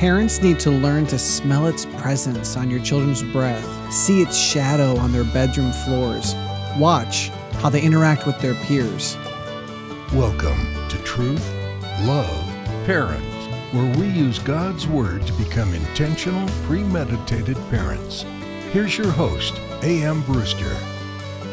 Parents 0.00 0.40
need 0.40 0.58
to 0.60 0.70
learn 0.70 1.06
to 1.08 1.18
smell 1.18 1.66
its 1.66 1.84
presence 1.84 2.56
on 2.56 2.70
your 2.70 2.80
children's 2.80 3.22
breath, 3.22 3.92
see 3.92 4.22
its 4.22 4.34
shadow 4.34 4.96
on 4.96 5.12
their 5.12 5.24
bedroom 5.24 5.72
floors, 5.84 6.34
watch 6.78 7.28
how 7.58 7.68
they 7.68 7.82
interact 7.82 8.26
with 8.26 8.40
their 8.40 8.54
peers. 8.54 9.18
Welcome 10.14 10.88
to 10.88 10.96
Truth, 11.04 11.46
Love, 12.04 12.46
Parents, 12.86 13.46
where 13.74 13.94
we 13.98 14.08
use 14.08 14.38
God's 14.38 14.86
Word 14.88 15.26
to 15.26 15.34
become 15.34 15.74
intentional, 15.74 16.48
premeditated 16.64 17.58
parents. 17.68 18.22
Here's 18.72 18.96
your 18.96 19.10
host, 19.10 19.60
A.M. 19.82 20.22
Brewster. 20.22 20.74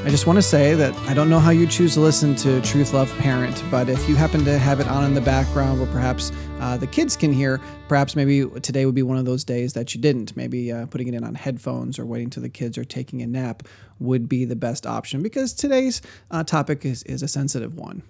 I 0.08 0.10
just 0.10 0.26
want 0.26 0.38
to 0.38 0.42
say 0.42 0.74
that 0.74 0.96
I 1.10 1.14
don't 1.14 1.30
know 1.30 1.38
how 1.38 1.50
you 1.50 1.68
choose 1.68 1.96
to 1.96 2.00
listen 2.00 2.34
to 2.38 2.62
Truth 2.62 2.94
Love 2.94 3.14
Parent, 3.18 3.62
but 3.70 3.90
if 3.90 4.08
you 4.08 4.16
happen 4.16 4.46
to 4.46 4.58
have 4.58 4.80
it 4.80 4.88
on 4.88 5.04
in 5.04 5.14
the 5.14 5.20
background 5.20 5.82
where 5.82 5.92
perhaps 5.92 6.32
uh, 6.62 6.78
the 6.78 6.88
kids 6.88 7.18
can 7.18 7.34
hear, 7.34 7.60
perhaps 7.90 8.16
maybe 8.16 8.46
today 8.62 8.86
would 8.86 8.96
be 8.96 9.04
one 9.04 9.18
of 9.18 9.26
those 9.26 9.44
days 9.44 9.74
that 9.74 9.94
you 9.94 10.00
didn't. 10.00 10.34
Maybe 10.38 10.72
uh, 10.72 10.86
putting 10.86 11.10
it 11.10 11.14
in 11.14 11.26
on 11.26 11.36
headphones 11.36 12.00
or 12.00 12.06
waiting 12.06 12.30
till 12.30 12.42
the 12.42 12.48
kids 12.48 12.78
are 12.78 12.86
taking 12.86 13.22
a 13.22 13.28
nap 13.28 13.64
would 14.00 14.30
be 14.30 14.46
the 14.46 14.56
best 14.56 14.88
option 14.88 15.22
because 15.22 15.52
today's 15.52 16.02
uh, 16.32 16.42
topic 16.42 16.86
is, 16.86 17.04
is 17.04 17.22
a 17.22 17.28
sensitive 17.28 17.76
one. 17.76 18.02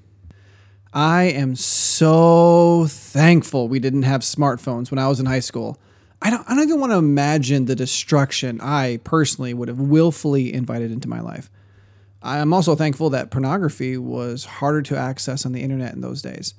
I 0.94 1.24
am 1.24 1.56
so 1.56 2.86
thankful 2.88 3.70
we 3.70 3.80
didn't 3.80 4.04
have 4.04 4.22
smartphones 4.22 4.92
when 4.92 5.00
I 5.00 5.08
was 5.08 5.20
in 5.20 5.26
high 5.26 5.40
school. 5.40 5.80
I 6.22 6.30
don't, 6.30 6.48
I 6.48 6.54
don't 6.54 6.68
even 6.68 6.80
want 6.80 6.92
to 6.92 7.00
imagine 7.00 7.66
the 7.66 7.76
destruction 7.76 8.62
I 8.62 8.98
personally 9.04 9.56
would 9.56 9.68
have 9.68 9.80
willfully 9.80 10.54
invited 10.54 10.92
into 10.92 11.10
my 11.10 11.22
life. 11.22 11.50
I'm 12.22 12.54
also 12.54 12.76
thankful 12.76 13.10
that 13.12 13.32
pornography 13.32 13.98
was 13.98 14.46
harder 14.46 14.82
to 14.84 14.98
access 14.98 15.46
on 15.46 15.52
the 15.52 15.62
internet 15.62 15.94
in 15.94 16.02
those 16.02 16.22
days. 16.22 16.54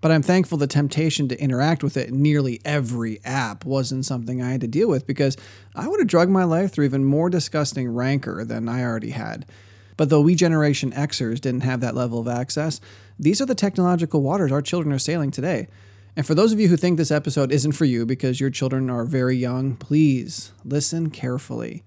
But 0.00 0.12
I'm 0.12 0.22
thankful 0.22 0.58
the 0.58 0.66
temptation 0.66 1.28
to 1.28 1.40
interact 1.40 1.82
with 1.82 1.96
it 1.96 2.10
in 2.10 2.20
nearly 2.20 2.60
every 2.64 3.20
app 3.24 3.64
wasn't 3.64 4.04
something 4.04 4.42
I 4.42 4.50
had 4.50 4.60
to 4.60 4.68
deal 4.68 4.88
with 4.88 5.06
because 5.06 5.36
I 5.74 5.88
would 5.88 5.98
have 5.98 6.08
drugged 6.08 6.30
my 6.30 6.44
life 6.44 6.72
through 6.72 6.84
even 6.84 7.06
more 7.06 7.30
disgusting 7.30 7.88
rancor 7.88 8.44
than 8.44 8.68
I 8.68 8.82
already 8.82 9.10
had. 9.10 9.46
But 9.96 10.10
though 10.10 10.20
we 10.20 10.34
Generation 10.34 10.90
Xers 10.90 11.40
didn't 11.40 11.62
have 11.62 11.80
that 11.80 11.94
level 11.94 12.18
of 12.18 12.28
access, 12.28 12.80
these 13.18 13.40
are 13.40 13.46
the 13.46 13.54
technological 13.54 14.20
waters 14.20 14.52
our 14.52 14.60
children 14.60 14.92
are 14.92 14.98
sailing 14.98 15.30
today. 15.30 15.68
And 16.16 16.26
for 16.26 16.34
those 16.34 16.52
of 16.52 16.60
you 16.60 16.68
who 16.68 16.76
think 16.76 16.98
this 16.98 17.10
episode 17.10 17.50
isn't 17.50 17.72
for 17.72 17.84
you 17.84 18.04
because 18.04 18.40
your 18.40 18.50
children 18.50 18.90
are 18.90 19.04
very 19.04 19.36
young, 19.36 19.74
please 19.74 20.52
listen 20.64 21.10
carefully. 21.10 21.82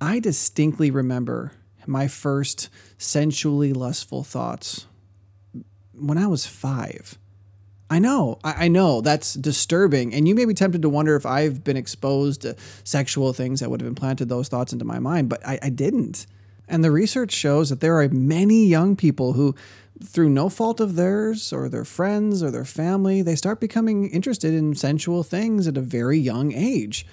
I 0.00 0.18
distinctly 0.18 0.90
remember 0.90 1.52
my 1.88 2.08
first 2.08 2.68
sensually 2.98 3.72
lustful 3.72 4.22
thoughts 4.22 4.86
when 5.92 6.18
I 6.18 6.26
was 6.26 6.46
five. 6.46 7.18
I 7.90 7.98
know, 7.98 8.38
I, 8.42 8.64
I, 8.64 8.68
know 8.68 9.02
that's 9.02 9.34
disturbing. 9.34 10.14
And 10.14 10.26
you 10.26 10.34
may 10.34 10.46
be 10.46 10.54
tempted 10.54 10.82
to 10.82 10.88
wonder 10.88 11.16
if 11.16 11.26
I've 11.26 11.62
been 11.62 11.76
exposed 11.76 12.42
to 12.42 12.56
sexual 12.82 13.32
things 13.32 13.60
that 13.60 13.70
would 13.70 13.80
have 13.80 13.88
implanted 13.88 14.28
those 14.28 14.48
thoughts 14.48 14.72
into 14.72 14.84
my 14.84 14.98
mind, 14.98 15.28
but 15.28 15.46
I, 15.46 15.58
I 15.62 15.68
didn't. 15.68 16.26
And 16.66 16.82
the 16.82 16.90
research 16.90 17.32
shows 17.32 17.68
that 17.68 17.80
there 17.80 18.00
are 18.00 18.08
many 18.08 18.66
young 18.66 18.96
people 18.96 19.34
who, 19.34 19.54
through 20.02 20.30
no 20.30 20.48
fault 20.48 20.80
of 20.80 20.96
theirs 20.96 21.52
or 21.52 21.68
their 21.68 21.84
friends 21.84 22.42
or 22.42 22.50
their 22.50 22.64
family, 22.64 23.20
they 23.20 23.36
start 23.36 23.60
becoming 23.60 24.08
interested 24.10 24.54
in 24.54 24.74
sensual 24.74 25.22
things 25.22 25.68
at 25.68 25.76
a 25.76 25.82
very 25.82 26.18
young 26.18 26.52
age. 26.52 27.06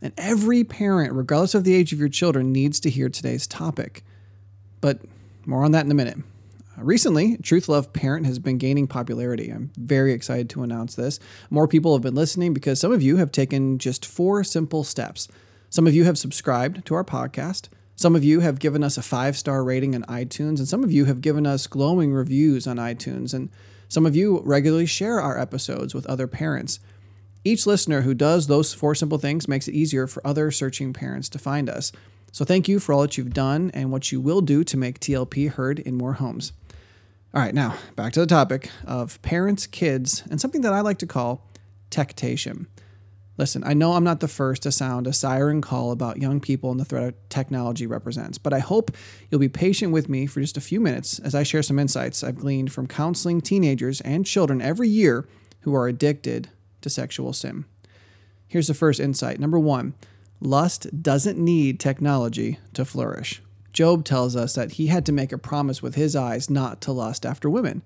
And 0.00 0.12
every 0.16 0.64
parent, 0.64 1.12
regardless 1.12 1.54
of 1.54 1.64
the 1.64 1.74
age 1.74 1.92
of 1.92 1.98
your 1.98 2.08
children, 2.08 2.52
needs 2.52 2.80
to 2.80 2.90
hear 2.90 3.08
today's 3.08 3.46
topic. 3.46 4.04
But 4.82 5.00
more 5.46 5.64
on 5.64 5.72
that 5.72 5.86
in 5.86 5.90
a 5.90 5.94
minute. 5.94 6.18
Recently, 6.76 7.36
Truth 7.38 7.68
Love 7.68 7.92
Parent 7.92 8.26
has 8.26 8.38
been 8.38 8.58
gaining 8.58 8.86
popularity. 8.86 9.50
I'm 9.50 9.70
very 9.76 10.12
excited 10.12 10.50
to 10.50 10.62
announce 10.62 10.94
this. 10.94 11.20
More 11.48 11.68
people 11.68 11.94
have 11.94 12.02
been 12.02 12.14
listening 12.14 12.52
because 12.52 12.80
some 12.80 12.92
of 12.92 13.02
you 13.02 13.16
have 13.16 13.30
taken 13.30 13.78
just 13.78 14.04
four 14.04 14.42
simple 14.42 14.82
steps. 14.82 15.28
Some 15.70 15.86
of 15.86 15.94
you 15.94 16.04
have 16.04 16.18
subscribed 16.18 16.84
to 16.86 16.94
our 16.94 17.04
podcast. 17.04 17.68
Some 17.94 18.16
of 18.16 18.24
you 18.24 18.40
have 18.40 18.58
given 18.58 18.82
us 18.82 18.96
a 18.98 19.02
five 19.02 19.36
star 19.36 19.62
rating 19.62 19.94
on 19.94 20.02
iTunes, 20.04 20.58
and 20.58 20.66
some 20.66 20.82
of 20.82 20.90
you 20.90 21.04
have 21.04 21.20
given 21.20 21.46
us 21.46 21.66
glowing 21.66 22.12
reviews 22.12 22.66
on 22.66 22.78
iTunes, 22.78 23.32
and 23.32 23.50
some 23.88 24.06
of 24.06 24.16
you 24.16 24.40
regularly 24.44 24.86
share 24.86 25.20
our 25.20 25.38
episodes 25.38 25.94
with 25.94 26.06
other 26.06 26.26
parents. 26.26 26.80
Each 27.44 27.66
listener 27.66 28.00
who 28.00 28.14
does 28.14 28.46
those 28.46 28.72
four 28.72 28.94
simple 28.94 29.18
things 29.18 29.46
makes 29.46 29.68
it 29.68 29.74
easier 29.74 30.06
for 30.06 30.26
other 30.26 30.50
searching 30.50 30.92
parents 30.92 31.28
to 31.28 31.38
find 31.38 31.68
us. 31.68 31.92
So 32.32 32.46
thank 32.46 32.66
you 32.66 32.80
for 32.80 32.94
all 32.94 33.02
that 33.02 33.18
you've 33.18 33.34
done 33.34 33.70
and 33.74 33.92
what 33.92 34.10
you 34.10 34.18
will 34.18 34.40
do 34.40 34.64
to 34.64 34.76
make 34.78 34.98
TLP 34.98 35.50
heard 35.50 35.78
in 35.78 35.96
more 35.96 36.14
homes. 36.14 36.52
All 37.34 37.42
right, 37.42 37.54
now 37.54 37.76
back 37.94 38.14
to 38.14 38.20
the 38.20 38.26
topic 38.26 38.70
of 38.86 39.20
parents, 39.20 39.66
kids, 39.66 40.24
and 40.30 40.40
something 40.40 40.62
that 40.62 40.72
I 40.72 40.80
like 40.80 40.98
to 40.98 41.06
call 41.06 41.46
techtation. 41.90 42.68
Listen, 43.36 43.62
I 43.64 43.74
know 43.74 43.92
I'm 43.92 44.04
not 44.04 44.20
the 44.20 44.28
first 44.28 44.62
to 44.62 44.72
sound 44.72 45.06
a 45.06 45.12
siren 45.12 45.60
call 45.60 45.90
about 45.90 46.22
young 46.22 46.40
people 46.40 46.70
and 46.70 46.80
the 46.80 46.86
threat 46.86 47.14
technology 47.28 47.86
represents, 47.86 48.38
but 48.38 48.54
I 48.54 48.60
hope 48.60 48.92
you'll 49.30 49.38
be 49.38 49.48
patient 49.50 49.92
with 49.92 50.08
me 50.08 50.26
for 50.26 50.40
just 50.40 50.56
a 50.56 50.62
few 50.62 50.80
minutes 50.80 51.18
as 51.18 51.34
I 51.34 51.42
share 51.42 51.62
some 51.62 51.78
insights 51.78 52.24
I've 52.24 52.38
gleaned 52.38 52.72
from 52.72 52.86
counseling 52.86 53.42
teenagers 53.42 54.00
and 54.02 54.24
children 54.24 54.62
every 54.62 54.88
year 54.88 55.28
who 55.60 55.74
are 55.74 55.86
addicted 55.86 56.48
to 56.80 56.88
sexual 56.88 57.34
sin. 57.34 57.66
Here's 58.48 58.68
the 58.68 58.74
first 58.74 59.00
insight. 59.00 59.40
Number 59.40 59.58
one, 59.58 59.94
Lust 60.44 61.02
doesn't 61.04 61.38
need 61.38 61.78
technology 61.78 62.58
to 62.74 62.84
flourish. 62.84 63.40
Job 63.72 64.04
tells 64.04 64.34
us 64.34 64.54
that 64.54 64.72
he 64.72 64.88
had 64.88 65.06
to 65.06 65.12
make 65.12 65.30
a 65.30 65.38
promise 65.38 65.80
with 65.80 65.94
his 65.94 66.16
eyes 66.16 66.50
not 66.50 66.80
to 66.80 66.90
lust 66.90 67.24
after 67.24 67.48
women. 67.48 67.82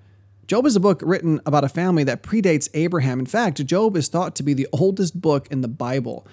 Job 0.47 0.65
is 0.65 0.75
a 0.75 0.81
book 0.81 1.03
written 1.05 1.39
about 1.45 1.65
a 1.65 1.69
family 1.69 2.03
that 2.05 2.23
predates 2.23 2.71
Abraham. 2.73 3.21
In 3.21 3.27
fact, 3.27 3.65
Job 3.67 3.95
is 3.95 4.09
thought 4.09 4.35
to 4.37 4.43
be 4.43 4.55
the 4.55 4.69
oldest 4.73 5.21
book 5.21 5.47
in 5.51 5.61
the 5.61 5.69
Bible. 5.69 6.27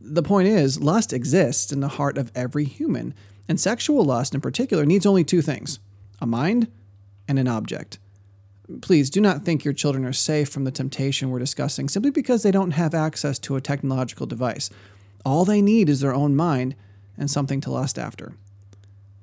The 0.00 0.24
point 0.24 0.48
is, 0.48 0.80
lust 0.80 1.12
exists 1.12 1.70
in 1.70 1.78
the 1.78 1.86
heart 1.86 2.18
of 2.18 2.32
every 2.34 2.64
human, 2.64 3.14
and 3.48 3.60
sexual 3.60 4.04
lust 4.04 4.34
in 4.34 4.40
particular 4.40 4.84
needs 4.84 5.06
only 5.06 5.22
two 5.22 5.40
things 5.40 5.78
a 6.20 6.26
mind 6.26 6.66
and 7.28 7.38
an 7.38 7.46
object. 7.46 8.00
Please 8.82 9.08
do 9.08 9.20
not 9.20 9.44
think 9.44 9.64
your 9.64 9.74
children 9.74 10.04
are 10.04 10.12
safe 10.12 10.48
from 10.48 10.64
the 10.64 10.72
temptation 10.72 11.30
we're 11.30 11.38
discussing 11.38 11.88
simply 11.88 12.10
because 12.10 12.42
they 12.42 12.50
don't 12.50 12.72
have 12.72 12.92
access 12.92 13.38
to 13.38 13.54
a 13.54 13.60
technological 13.60 14.26
device. 14.26 14.68
All 15.24 15.44
they 15.44 15.62
need 15.62 15.88
is 15.88 16.00
their 16.00 16.14
own 16.14 16.34
mind 16.34 16.74
and 17.16 17.30
something 17.30 17.60
to 17.62 17.70
lust 17.70 17.98
after. 17.98 18.34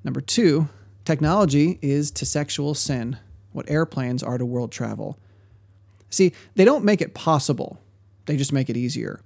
Number 0.04 0.20
two, 0.20 0.68
technology 1.04 1.78
is 1.82 2.10
to 2.12 2.26
sexual 2.26 2.74
sin 2.74 3.18
what 3.52 3.68
airplanes 3.68 4.22
are 4.22 4.38
to 4.38 4.46
world 4.46 4.70
travel. 4.70 5.18
See, 6.10 6.32
they 6.54 6.64
don't 6.64 6.84
make 6.84 7.00
it 7.00 7.14
possible, 7.14 7.80
they 8.26 8.36
just 8.36 8.52
make 8.52 8.70
it 8.70 8.76
easier. 8.76 9.20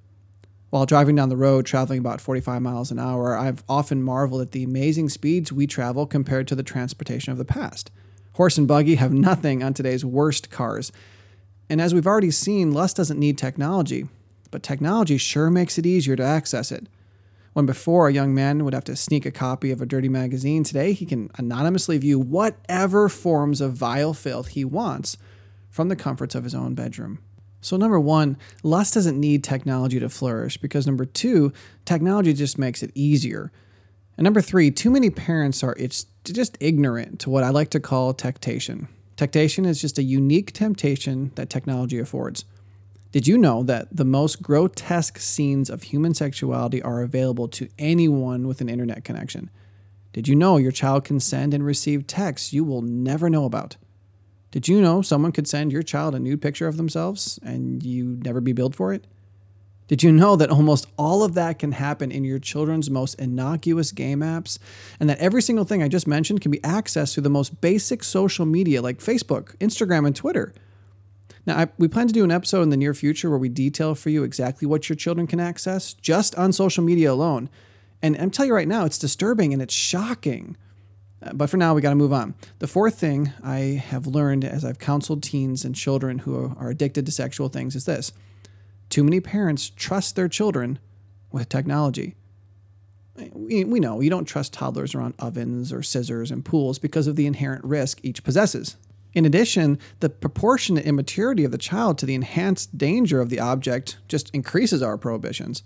While 0.70 0.86
driving 0.86 1.16
down 1.16 1.28
the 1.28 1.36
road, 1.36 1.66
traveling 1.66 1.98
about 1.98 2.22
45 2.22 2.62
miles 2.62 2.90
an 2.90 2.98
hour, 2.98 3.36
I've 3.36 3.62
often 3.68 4.02
marveled 4.02 4.40
at 4.40 4.52
the 4.52 4.64
amazing 4.64 5.10
speeds 5.10 5.52
we 5.52 5.66
travel 5.66 6.06
compared 6.06 6.48
to 6.48 6.54
the 6.54 6.62
transportation 6.62 7.30
of 7.30 7.36
the 7.36 7.44
past. 7.44 7.90
Horse 8.34 8.56
and 8.56 8.66
buggy 8.66 8.94
have 8.94 9.12
nothing 9.12 9.62
on 9.62 9.74
today's 9.74 10.02
worst 10.02 10.50
cars. 10.50 10.90
And 11.68 11.78
as 11.78 11.92
we've 11.92 12.06
already 12.06 12.30
seen, 12.30 12.72
lust 12.72 12.96
doesn't 12.96 13.20
need 13.20 13.36
technology, 13.36 14.08
but 14.52 14.62
technology 14.62 15.16
sure 15.16 15.50
makes 15.50 15.78
it 15.78 15.86
easier 15.86 16.14
to 16.14 16.22
access 16.22 16.70
it. 16.70 16.86
When 17.54 17.66
before 17.66 18.06
a 18.06 18.12
young 18.12 18.32
man 18.32 18.64
would 18.64 18.74
have 18.74 18.84
to 18.84 18.94
sneak 18.94 19.26
a 19.26 19.32
copy 19.32 19.72
of 19.72 19.82
a 19.82 19.86
dirty 19.86 20.08
magazine, 20.08 20.62
today 20.62 20.92
he 20.92 21.04
can 21.04 21.30
anonymously 21.36 21.98
view 21.98 22.20
whatever 22.20 23.08
forms 23.08 23.60
of 23.60 23.74
vile 23.74 24.14
filth 24.14 24.48
he 24.48 24.64
wants 24.64 25.16
from 25.68 25.88
the 25.88 25.96
comforts 25.96 26.34
of 26.34 26.44
his 26.44 26.54
own 26.54 26.74
bedroom. 26.74 27.18
So, 27.60 27.76
number 27.76 28.00
one, 28.00 28.36
lust 28.62 28.94
doesn't 28.94 29.18
need 29.18 29.44
technology 29.44 30.00
to 30.00 30.08
flourish 30.08 30.56
because 30.56 30.86
number 30.86 31.04
two, 31.04 31.52
technology 31.84 32.32
just 32.32 32.58
makes 32.58 32.82
it 32.82 32.90
easier. 32.94 33.52
And 34.16 34.24
number 34.24 34.40
three, 34.40 34.70
too 34.70 34.90
many 34.90 35.10
parents 35.10 35.62
are 35.62 35.76
it's 35.78 36.06
just 36.24 36.56
ignorant 36.60 37.20
to 37.20 37.30
what 37.30 37.44
I 37.44 37.50
like 37.50 37.70
to 37.70 37.80
call 37.80 38.14
techtation. 38.14 38.88
Techtation 39.16 39.64
is 39.64 39.80
just 39.80 39.98
a 39.98 40.02
unique 40.02 40.52
temptation 40.52 41.32
that 41.36 41.50
technology 41.50 41.98
affords. 41.98 42.44
Did 43.12 43.26
you 43.26 43.36
know 43.36 43.62
that 43.64 43.94
the 43.94 44.06
most 44.06 44.40
grotesque 44.40 45.18
scenes 45.18 45.68
of 45.68 45.82
human 45.82 46.14
sexuality 46.14 46.80
are 46.80 47.02
available 47.02 47.46
to 47.48 47.68
anyone 47.78 48.48
with 48.48 48.62
an 48.62 48.70
internet 48.70 49.04
connection? 49.04 49.50
Did 50.14 50.28
you 50.28 50.34
know 50.34 50.56
your 50.56 50.72
child 50.72 51.04
can 51.04 51.20
send 51.20 51.52
and 51.52 51.64
receive 51.64 52.06
texts 52.06 52.54
you 52.54 52.64
will 52.64 52.80
never 52.80 53.28
know 53.28 53.44
about? 53.44 53.76
Did 54.50 54.66
you 54.66 54.80
know 54.80 55.02
someone 55.02 55.32
could 55.32 55.46
send 55.46 55.72
your 55.72 55.82
child 55.82 56.14
a 56.14 56.18
nude 56.18 56.40
picture 56.40 56.66
of 56.66 56.78
themselves 56.78 57.38
and 57.42 57.82
you 57.82 58.18
never 58.24 58.40
be 58.40 58.54
billed 58.54 58.74
for 58.74 58.94
it? 58.94 59.06
Did 59.88 60.02
you 60.02 60.10
know 60.10 60.34
that 60.36 60.50
almost 60.50 60.86
all 60.96 61.22
of 61.22 61.34
that 61.34 61.58
can 61.58 61.72
happen 61.72 62.10
in 62.10 62.24
your 62.24 62.38
children's 62.38 62.88
most 62.88 63.20
innocuous 63.20 63.92
game 63.92 64.20
apps? 64.20 64.58
And 64.98 65.10
that 65.10 65.18
every 65.18 65.42
single 65.42 65.66
thing 65.66 65.82
I 65.82 65.88
just 65.88 66.06
mentioned 66.06 66.40
can 66.40 66.50
be 66.50 66.60
accessed 66.60 67.12
through 67.12 67.24
the 67.24 67.30
most 67.30 67.60
basic 67.60 68.04
social 68.04 68.46
media 68.46 68.80
like 68.80 69.00
Facebook, 69.00 69.54
Instagram, 69.58 70.06
and 70.06 70.16
Twitter? 70.16 70.54
Now, 71.46 71.58
I, 71.58 71.68
we 71.76 71.88
plan 71.88 72.06
to 72.06 72.12
do 72.12 72.24
an 72.24 72.30
episode 72.30 72.62
in 72.62 72.70
the 72.70 72.76
near 72.76 72.94
future 72.94 73.28
where 73.28 73.38
we 73.38 73.48
detail 73.48 73.94
for 73.94 74.10
you 74.10 74.22
exactly 74.22 74.66
what 74.66 74.88
your 74.88 74.96
children 74.96 75.26
can 75.26 75.40
access 75.40 75.92
just 75.94 76.34
on 76.36 76.52
social 76.52 76.84
media 76.84 77.12
alone. 77.12 77.48
And 78.00 78.16
I'm 78.16 78.30
telling 78.30 78.48
you 78.48 78.54
right 78.54 78.68
now, 78.68 78.84
it's 78.84 78.98
disturbing 78.98 79.52
and 79.52 79.60
it's 79.60 79.74
shocking. 79.74 80.56
Uh, 81.22 81.32
but 81.32 81.50
for 81.50 81.56
now, 81.56 81.74
we 81.74 81.80
got 81.80 81.90
to 81.90 81.96
move 81.96 82.12
on. 82.12 82.34
The 82.58 82.66
fourth 82.66 82.98
thing 82.98 83.32
I 83.42 83.82
have 83.86 84.06
learned 84.06 84.44
as 84.44 84.64
I've 84.64 84.78
counseled 84.78 85.22
teens 85.22 85.64
and 85.64 85.74
children 85.74 86.20
who 86.20 86.54
are 86.56 86.70
addicted 86.70 87.06
to 87.06 87.12
sexual 87.12 87.48
things 87.48 87.74
is 87.74 87.84
this 87.84 88.12
Too 88.88 89.04
many 89.04 89.20
parents 89.20 89.70
trust 89.70 90.16
their 90.16 90.28
children 90.28 90.78
with 91.32 91.48
technology. 91.48 92.14
We, 93.34 93.64
we 93.64 93.78
know 93.78 94.00
you 94.00 94.10
don't 94.10 94.24
trust 94.24 94.54
toddlers 94.54 94.94
around 94.94 95.14
ovens 95.18 95.72
or 95.72 95.82
scissors 95.82 96.30
and 96.30 96.44
pools 96.44 96.78
because 96.78 97.06
of 97.06 97.16
the 97.16 97.26
inherent 97.26 97.64
risk 97.64 98.00
each 98.02 98.24
possesses. 98.24 98.76
In 99.14 99.24
addition, 99.24 99.78
the 100.00 100.08
proportionate 100.08 100.86
immaturity 100.86 101.44
of 101.44 101.52
the 101.52 101.58
child 101.58 101.98
to 101.98 102.06
the 102.06 102.14
enhanced 102.14 102.78
danger 102.78 103.20
of 103.20 103.28
the 103.28 103.40
object 103.40 103.98
just 104.08 104.30
increases 104.30 104.82
our 104.82 104.96
prohibitions. 104.96 105.62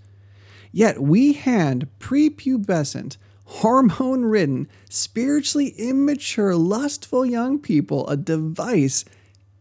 Yet 0.73 1.01
we 1.01 1.35
hand 1.35 1.89
prepubescent, 2.01 3.17
hormone 3.45 4.25
ridden, 4.25 4.69
spiritually 4.91 5.69
immature, 5.79 6.57
lustful 6.57 7.25
young 7.25 7.59
people 7.59 8.07
a 8.09 8.17
device 8.17 9.05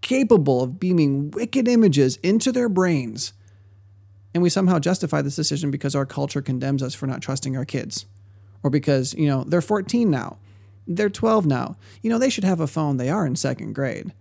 capable 0.01 0.63
of 0.63 0.79
beaming 0.79 1.31
wicked 1.31 1.67
images 1.67 2.17
into 2.17 2.51
their 2.51 2.69
brains. 2.69 3.33
And 4.33 4.43
we 4.43 4.49
somehow 4.49 4.79
justify 4.79 5.21
this 5.21 5.35
decision 5.35 5.71
because 5.71 5.95
our 5.95 6.05
culture 6.05 6.41
condemns 6.41 6.83
us 6.83 6.93
for 6.93 7.07
not 7.07 7.21
trusting 7.21 7.55
our 7.55 7.65
kids. 7.65 8.05
Or 8.63 8.69
because, 8.69 9.13
you 9.13 9.27
know, 9.27 9.43
they're 9.43 9.61
14 9.61 10.09
now 10.09 10.37
they're 10.87 11.09
12 11.09 11.45
now. 11.45 11.77
You 12.01 12.09
know, 12.09 12.19
they 12.19 12.29
should 12.29 12.43
have 12.43 12.59
a 12.59 12.67
phone. 12.67 12.97
They 12.97 13.09
are 13.09 13.25
in 13.25 13.35
second 13.35 13.73
grade. 13.73 14.13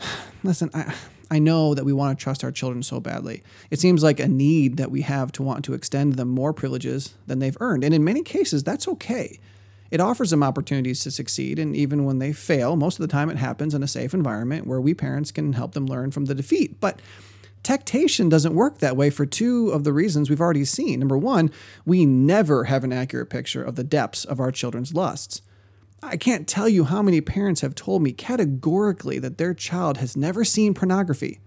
Listen, 0.42 0.70
I, 0.74 0.94
I 1.30 1.38
know 1.38 1.74
that 1.74 1.84
we 1.84 1.92
want 1.92 2.18
to 2.18 2.22
trust 2.22 2.42
our 2.42 2.50
children 2.50 2.82
so 2.82 3.00
badly. 3.00 3.42
It 3.70 3.78
seems 3.78 4.02
like 4.02 4.18
a 4.18 4.28
need 4.28 4.76
that 4.78 4.90
we 4.90 5.02
have 5.02 5.32
to 5.32 5.42
want 5.42 5.64
to 5.66 5.74
extend 5.74 6.14
them 6.14 6.28
more 6.28 6.52
privileges 6.52 7.14
than 7.26 7.38
they've 7.38 7.56
earned. 7.60 7.84
And 7.84 7.94
in 7.94 8.04
many 8.04 8.22
cases, 8.22 8.64
that's 8.64 8.88
okay. 8.88 9.38
It 9.90 10.00
offers 10.00 10.30
them 10.30 10.42
opportunities 10.42 11.02
to 11.02 11.10
succeed, 11.10 11.58
and 11.58 11.74
even 11.74 12.04
when 12.04 12.20
they 12.20 12.32
fail, 12.32 12.76
most 12.76 13.00
of 13.00 13.02
the 13.02 13.10
time 13.10 13.28
it 13.28 13.36
happens 13.36 13.74
in 13.74 13.82
a 13.82 13.88
safe 13.88 14.14
environment 14.14 14.68
where 14.68 14.80
we 14.80 14.94
parents 14.94 15.32
can 15.32 15.52
help 15.52 15.72
them 15.72 15.86
learn 15.86 16.12
from 16.12 16.26
the 16.26 16.34
defeat. 16.34 16.80
But 16.80 17.00
Techtation 17.62 18.30
doesn't 18.30 18.54
work 18.54 18.78
that 18.78 18.96
way 18.96 19.10
for 19.10 19.26
two 19.26 19.68
of 19.68 19.84
the 19.84 19.92
reasons 19.92 20.30
we've 20.30 20.40
already 20.40 20.64
seen. 20.64 20.98
Number 20.98 21.18
one, 21.18 21.50
we 21.84 22.06
never 22.06 22.64
have 22.64 22.84
an 22.84 22.92
accurate 22.92 23.28
picture 23.28 23.62
of 23.62 23.76
the 23.76 23.84
depths 23.84 24.24
of 24.24 24.40
our 24.40 24.50
children's 24.50 24.94
lusts. 24.94 25.42
I 26.02 26.16
can't 26.16 26.48
tell 26.48 26.68
you 26.68 26.84
how 26.84 27.02
many 27.02 27.20
parents 27.20 27.60
have 27.60 27.74
told 27.74 28.02
me 28.02 28.12
categorically 28.12 29.18
that 29.18 29.36
their 29.36 29.52
child 29.52 29.98
has 29.98 30.16
never 30.16 30.44
seen 30.44 30.72
pornography. 30.72 31.40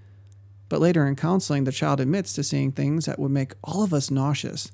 But 0.69 0.79
later 0.79 1.07
in 1.07 1.15
counseling, 1.15 1.63
the 1.63 1.71
child 1.71 1.99
admits 1.99 2.33
to 2.33 2.43
seeing 2.43 2.71
things 2.71 3.05
that 3.05 3.19
would 3.19 3.31
make 3.31 3.53
all 3.63 3.83
of 3.83 3.93
us 3.93 4.11
nauseous. 4.11 4.71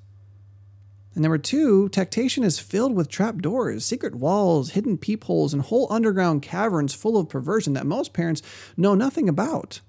And 1.16 1.24
number 1.24 1.38
two, 1.38 1.90
techtation 1.90 2.44
is 2.44 2.60
filled 2.60 2.94
with 2.94 3.10
trapdoors, 3.10 3.86
secret 3.86 4.16
walls, 4.16 4.72
hidden 4.72 4.98
peepholes, 4.98 5.54
and 5.54 5.62
whole 5.62 5.88
underground 5.90 6.42
caverns 6.42 6.94
full 6.94 7.18
of 7.18 7.30
perversion 7.30 7.74
that 7.74 7.86
most 7.86 8.14
parents 8.14 8.42
know 8.78 8.96
nothing 8.96 9.28
about. 9.28 9.82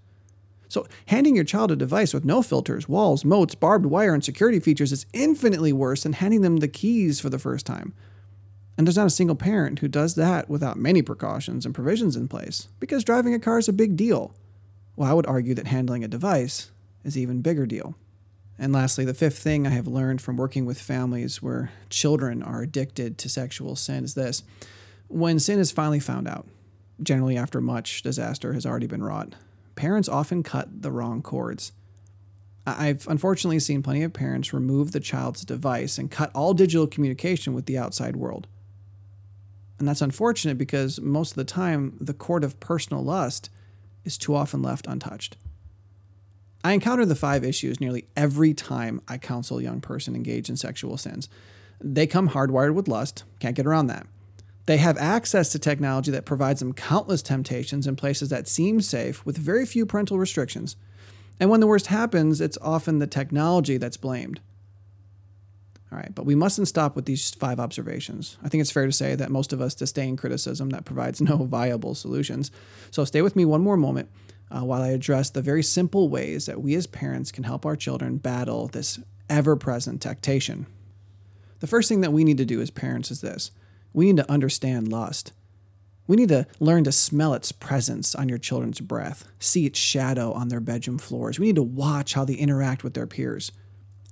So, 0.68 0.86
handing 1.06 1.34
your 1.34 1.44
child 1.44 1.72
a 1.72 1.76
device 1.76 2.14
with 2.14 2.24
no 2.24 2.42
filters, 2.42 2.88
walls, 2.88 3.24
moats, 3.24 3.56
barbed 3.56 3.86
wire, 3.86 4.14
and 4.14 4.24
security 4.24 4.60
features 4.60 4.92
is 4.92 5.04
infinitely 5.12 5.72
worse 5.72 6.04
than 6.04 6.12
handing 6.14 6.42
them 6.42 6.58
the 6.58 6.68
keys 6.68 7.18
for 7.18 7.28
the 7.28 7.40
first 7.40 7.66
time. 7.66 7.92
And 8.80 8.86
there's 8.86 8.96
not 8.96 9.08
a 9.08 9.10
single 9.10 9.36
parent 9.36 9.80
who 9.80 9.88
does 9.88 10.14
that 10.14 10.48
without 10.48 10.78
many 10.78 11.02
precautions 11.02 11.66
and 11.66 11.74
provisions 11.74 12.16
in 12.16 12.28
place, 12.28 12.68
because 12.78 13.04
driving 13.04 13.34
a 13.34 13.38
car 13.38 13.58
is 13.58 13.68
a 13.68 13.74
big 13.74 13.94
deal. 13.94 14.34
Well, 14.96 15.10
I 15.10 15.12
would 15.12 15.26
argue 15.26 15.52
that 15.56 15.66
handling 15.66 16.02
a 16.02 16.08
device 16.08 16.70
is 17.04 17.14
an 17.14 17.20
even 17.20 17.42
bigger 17.42 17.66
deal. 17.66 17.94
And 18.58 18.72
lastly, 18.72 19.04
the 19.04 19.12
fifth 19.12 19.36
thing 19.36 19.66
I 19.66 19.70
have 19.70 19.86
learned 19.86 20.22
from 20.22 20.38
working 20.38 20.64
with 20.64 20.80
families 20.80 21.42
where 21.42 21.72
children 21.90 22.42
are 22.42 22.62
addicted 22.62 23.18
to 23.18 23.28
sexual 23.28 23.76
sin 23.76 24.02
is 24.02 24.14
this 24.14 24.44
when 25.08 25.38
sin 25.38 25.58
is 25.58 25.70
finally 25.70 26.00
found 26.00 26.26
out, 26.26 26.46
generally 27.02 27.36
after 27.36 27.60
much 27.60 28.00
disaster 28.00 28.54
has 28.54 28.64
already 28.64 28.86
been 28.86 29.04
wrought, 29.04 29.34
parents 29.74 30.08
often 30.08 30.42
cut 30.42 30.80
the 30.80 30.90
wrong 30.90 31.20
cords. 31.20 31.72
I've 32.66 33.06
unfortunately 33.08 33.60
seen 33.60 33.82
plenty 33.82 34.04
of 34.04 34.14
parents 34.14 34.54
remove 34.54 34.92
the 34.92 35.00
child's 35.00 35.44
device 35.44 35.98
and 35.98 36.10
cut 36.10 36.30
all 36.34 36.54
digital 36.54 36.86
communication 36.86 37.52
with 37.52 37.66
the 37.66 37.76
outside 37.76 38.16
world. 38.16 38.46
And 39.80 39.88
that's 39.88 40.02
unfortunate 40.02 40.58
because 40.58 41.00
most 41.00 41.30
of 41.30 41.36
the 41.36 41.44
time, 41.44 41.96
the 41.98 42.12
court 42.12 42.44
of 42.44 42.60
personal 42.60 43.02
lust 43.02 43.48
is 44.04 44.18
too 44.18 44.34
often 44.34 44.60
left 44.60 44.86
untouched. 44.86 45.38
I 46.62 46.72
encounter 46.72 47.06
the 47.06 47.16
five 47.16 47.42
issues 47.42 47.80
nearly 47.80 48.06
every 48.14 48.52
time 48.52 49.00
I 49.08 49.16
counsel 49.16 49.58
a 49.58 49.62
young 49.62 49.80
person 49.80 50.14
engaged 50.14 50.50
in 50.50 50.58
sexual 50.58 50.98
sins. 50.98 51.30
They 51.80 52.06
come 52.06 52.28
hardwired 52.28 52.74
with 52.74 52.88
lust, 52.88 53.24
can't 53.38 53.56
get 53.56 53.66
around 53.66 53.86
that. 53.86 54.06
They 54.66 54.76
have 54.76 54.98
access 54.98 55.50
to 55.52 55.58
technology 55.58 56.10
that 56.10 56.26
provides 56.26 56.60
them 56.60 56.74
countless 56.74 57.22
temptations 57.22 57.86
in 57.86 57.96
places 57.96 58.28
that 58.28 58.46
seem 58.46 58.82
safe 58.82 59.24
with 59.24 59.38
very 59.38 59.64
few 59.64 59.86
parental 59.86 60.18
restrictions. 60.18 60.76
And 61.40 61.48
when 61.48 61.60
the 61.60 61.66
worst 61.66 61.86
happens, 61.86 62.42
it's 62.42 62.58
often 62.60 62.98
the 62.98 63.06
technology 63.06 63.78
that's 63.78 63.96
blamed. 63.96 64.40
All 65.92 65.98
right, 65.98 66.14
but 66.14 66.24
we 66.24 66.36
mustn't 66.36 66.68
stop 66.68 66.94
with 66.94 67.06
these 67.06 67.34
five 67.34 67.58
observations. 67.58 68.38
I 68.44 68.48
think 68.48 68.60
it's 68.60 68.70
fair 68.70 68.86
to 68.86 68.92
say 68.92 69.16
that 69.16 69.30
most 69.30 69.52
of 69.52 69.60
us 69.60 69.74
disdain 69.74 70.16
criticism 70.16 70.70
that 70.70 70.84
provides 70.84 71.20
no 71.20 71.36
viable 71.44 71.96
solutions. 71.96 72.52
So 72.92 73.04
stay 73.04 73.22
with 73.22 73.34
me 73.34 73.44
one 73.44 73.62
more 73.62 73.76
moment 73.76 74.08
uh, 74.50 74.60
while 74.60 74.82
I 74.82 74.88
address 74.88 75.30
the 75.30 75.42
very 75.42 75.64
simple 75.64 76.08
ways 76.08 76.46
that 76.46 76.62
we 76.62 76.74
as 76.76 76.86
parents 76.86 77.32
can 77.32 77.44
help 77.44 77.66
our 77.66 77.74
children 77.74 78.18
battle 78.18 78.68
this 78.68 79.00
ever 79.28 79.56
present 79.56 80.00
temptation. 80.00 80.66
The 81.58 81.66
first 81.66 81.88
thing 81.88 82.02
that 82.02 82.12
we 82.12 82.24
need 82.24 82.38
to 82.38 82.44
do 82.44 82.60
as 82.60 82.70
parents 82.70 83.10
is 83.10 83.20
this 83.20 83.50
we 83.92 84.06
need 84.06 84.18
to 84.18 84.30
understand 84.30 84.88
lust. 84.88 85.32
We 86.06 86.16
need 86.16 86.28
to 86.30 86.46
learn 86.58 86.84
to 86.84 86.92
smell 86.92 87.34
its 87.34 87.52
presence 87.52 88.14
on 88.14 88.28
your 88.28 88.38
children's 88.38 88.80
breath, 88.80 89.28
see 89.38 89.66
its 89.66 89.78
shadow 89.78 90.32
on 90.32 90.48
their 90.48 90.60
bedroom 90.60 90.98
floors. 90.98 91.38
We 91.38 91.46
need 91.46 91.56
to 91.56 91.62
watch 91.62 92.14
how 92.14 92.24
they 92.24 92.34
interact 92.34 92.82
with 92.82 92.94
their 92.94 93.06
peers. 93.06 93.52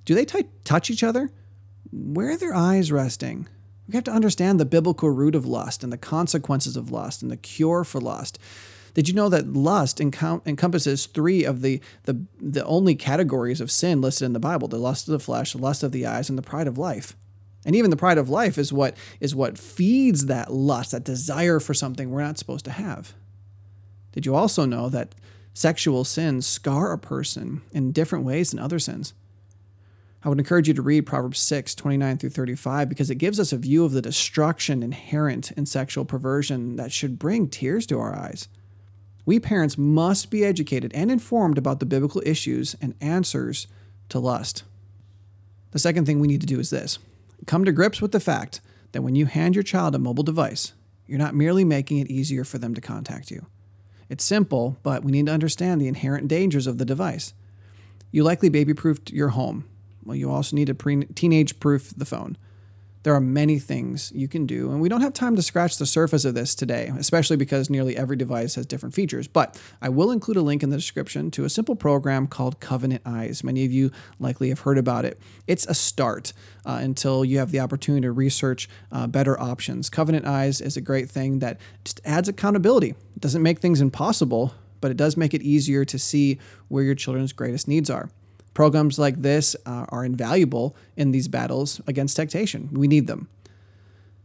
Do 0.04 0.14
they 0.14 0.24
t- 0.24 0.44
touch 0.64 0.90
each 0.90 1.02
other? 1.02 1.30
Where 1.92 2.30
are 2.30 2.36
their 2.36 2.54
eyes 2.54 2.92
resting? 2.92 3.48
We 3.88 3.94
have 3.94 4.04
to 4.04 4.12
understand 4.12 4.60
the 4.60 4.66
biblical 4.66 5.10
root 5.10 5.34
of 5.34 5.46
lust 5.46 5.82
and 5.82 5.92
the 5.92 5.98
consequences 5.98 6.76
of 6.76 6.90
lust 6.90 7.22
and 7.22 7.30
the 7.30 7.36
cure 7.36 7.84
for 7.84 8.00
lust. 8.00 8.38
Did 8.94 9.08
you 9.08 9.14
know 9.14 9.28
that 9.28 9.52
lust 9.52 9.98
encom- 9.98 10.46
encompasses 10.46 11.06
three 11.06 11.44
of 11.44 11.62
the, 11.62 11.80
the, 12.04 12.20
the 12.40 12.64
only 12.64 12.94
categories 12.94 13.60
of 13.60 13.70
sin 13.70 14.00
listed 14.00 14.26
in 14.26 14.32
the 14.32 14.40
Bible 14.40 14.68
the 14.68 14.78
lust 14.78 15.08
of 15.08 15.12
the 15.12 15.18
flesh, 15.18 15.52
the 15.52 15.58
lust 15.58 15.82
of 15.82 15.92
the 15.92 16.04
eyes, 16.04 16.28
and 16.28 16.36
the 16.36 16.42
pride 16.42 16.66
of 16.66 16.78
life? 16.78 17.16
And 17.64 17.76
even 17.76 17.90
the 17.90 17.96
pride 17.96 18.18
of 18.18 18.28
life 18.28 18.58
is 18.58 18.72
what, 18.72 18.96
is 19.20 19.34
what 19.34 19.58
feeds 19.58 20.26
that 20.26 20.52
lust, 20.52 20.92
that 20.92 21.04
desire 21.04 21.60
for 21.60 21.74
something 21.74 22.10
we're 22.10 22.22
not 22.22 22.38
supposed 22.38 22.64
to 22.66 22.70
have. 22.70 23.14
Did 24.12 24.26
you 24.26 24.34
also 24.34 24.64
know 24.64 24.88
that 24.88 25.14
sexual 25.54 26.04
sins 26.04 26.46
scar 26.46 26.92
a 26.92 26.98
person 26.98 27.62
in 27.72 27.92
different 27.92 28.24
ways 28.24 28.50
than 28.50 28.58
other 28.58 28.78
sins? 28.78 29.12
I 30.24 30.28
would 30.28 30.38
encourage 30.38 30.66
you 30.66 30.74
to 30.74 30.82
read 30.82 31.06
Proverbs 31.06 31.38
6, 31.38 31.76
29 31.76 32.18
through 32.18 32.30
35, 32.30 32.88
because 32.88 33.08
it 33.08 33.16
gives 33.16 33.38
us 33.38 33.52
a 33.52 33.56
view 33.56 33.84
of 33.84 33.92
the 33.92 34.02
destruction 34.02 34.82
inherent 34.82 35.52
in 35.52 35.64
sexual 35.64 36.04
perversion 36.04 36.74
that 36.76 36.90
should 36.90 37.20
bring 37.20 37.48
tears 37.48 37.86
to 37.86 38.00
our 38.00 38.16
eyes. 38.16 38.48
We 39.24 39.38
parents 39.38 39.78
must 39.78 40.30
be 40.30 40.44
educated 40.44 40.90
and 40.92 41.10
informed 41.10 41.56
about 41.56 41.78
the 41.78 41.86
biblical 41.86 42.22
issues 42.26 42.74
and 42.80 42.94
answers 43.00 43.68
to 44.08 44.18
lust. 44.18 44.64
The 45.70 45.78
second 45.78 46.06
thing 46.06 46.18
we 46.18 46.28
need 46.28 46.40
to 46.40 46.46
do 46.46 46.58
is 46.58 46.70
this 46.70 46.98
come 47.46 47.64
to 47.64 47.72
grips 47.72 48.02
with 48.02 48.10
the 48.10 48.20
fact 48.20 48.60
that 48.92 49.02
when 49.02 49.14
you 49.14 49.26
hand 49.26 49.54
your 49.54 49.62
child 49.62 49.94
a 49.94 49.98
mobile 49.98 50.24
device, 50.24 50.72
you're 51.06 51.18
not 51.18 51.34
merely 51.34 51.64
making 51.64 51.98
it 51.98 52.10
easier 52.10 52.42
for 52.42 52.58
them 52.58 52.74
to 52.74 52.80
contact 52.80 53.30
you. 53.30 53.46
It's 54.08 54.24
simple, 54.24 54.78
but 54.82 55.04
we 55.04 55.12
need 55.12 55.26
to 55.26 55.32
understand 55.32 55.80
the 55.80 55.88
inherent 55.88 56.26
dangers 56.26 56.66
of 56.66 56.78
the 56.78 56.84
device. 56.84 57.34
You 58.10 58.24
likely 58.24 58.48
baby 58.48 58.74
proofed 58.74 59.12
your 59.12 59.28
home 59.28 59.66
well, 60.08 60.16
you 60.16 60.30
also 60.30 60.56
need 60.56 60.68
to 60.68 60.74
pre- 60.74 61.04
teenage 61.04 61.60
proof 61.60 61.92
the 61.94 62.06
phone. 62.06 62.38
There 63.02 63.14
are 63.14 63.20
many 63.20 63.58
things 63.58 64.10
you 64.14 64.26
can 64.26 64.46
do, 64.46 64.70
and 64.70 64.80
we 64.80 64.88
don't 64.88 65.02
have 65.02 65.12
time 65.12 65.36
to 65.36 65.42
scratch 65.42 65.76
the 65.76 65.84
surface 65.84 66.24
of 66.24 66.34
this 66.34 66.54
today, 66.54 66.90
especially 66.98 67.36
because 67.36 67.68
nearly 67.68 67.94
every 67.94 68.16
device 68.16 68.54
has 68.54 68.64
different 68.64 68.94
features. 68.94 69.28
But 69.28 69.60
I 69.82 69.90
will 69.90 70.10
include 70.10 70.38
a 70.38 70.42
link 70.42 70.62
in 70.62 70.70
the 70.70 70.76
description 70.76 71.30
to 71.32 71.44
a 71.44 71.50
simple 71.50 71.76
program 71.76 72.26
called 72.26 72.58
Covenant 72.58 73.02
Eyes. 73.04 73.44
Many 73.44 73.66
of 73.66 73.70
you 73.70 73.92
likely 74.18 74.48
have 74.48 74.60
heard 74.60 74.78
about 74.78 75.04
it. 75.04 75.20
It's 75.46 75.66
a 75.66 75.74
start 75.74 76.32
uh, 76.64 76.80
until 76.80 77.22
you 77.22 77.38
have 77.38 77.52
the 77.52 77.60
opportunity 77.60 78.02
to 78.06 78.12
research 78.12 78.68
uh, 78.90 79.06
better 79.06 79.38
options. 79.38 79.90
Covenant 79.90 80.26
Eyes 80.26 80.62
is 80.62 80.78
a 80.78 80.80
great 80.80 81.10
thing 81.10 81.40
that 81.40 81.60
just 81.84 82.00
adds 82.06 82.30
accountability. 82.30 82.90
It 82.90 83.20
doesn't 83.20 83.42
make 83.42 83.60
things 83.60 83.82
impossible, 83.82 84.54
but 84.80 84.90
it 84.90 84.96
does 84.96 85.18
make 85.18 85.34
it 85.34 85.42
easier 85.42 85.84
to 85.84 85.98
see 85.98 86.38
where 86.68 86.82
your 86.82 86.94
children's 86.94 87.34
greatest 87.34 87.68
needs 87.68 87.90
are. 87.90 88.10
Programs 88.58 88.98
like 88.98 89.22
this 89.22 89.54
uh, 89.66 89.86
are 89.90 90.04
invaluable 90.04 90.74
in 90.96 91.12
these 91.12 91.28
battles 91.28 91.80
against 91.86 92.16
temptation. 92.16 92.68
We 92.72 92.88
need 92.88 93.06
them. 93.06 93.28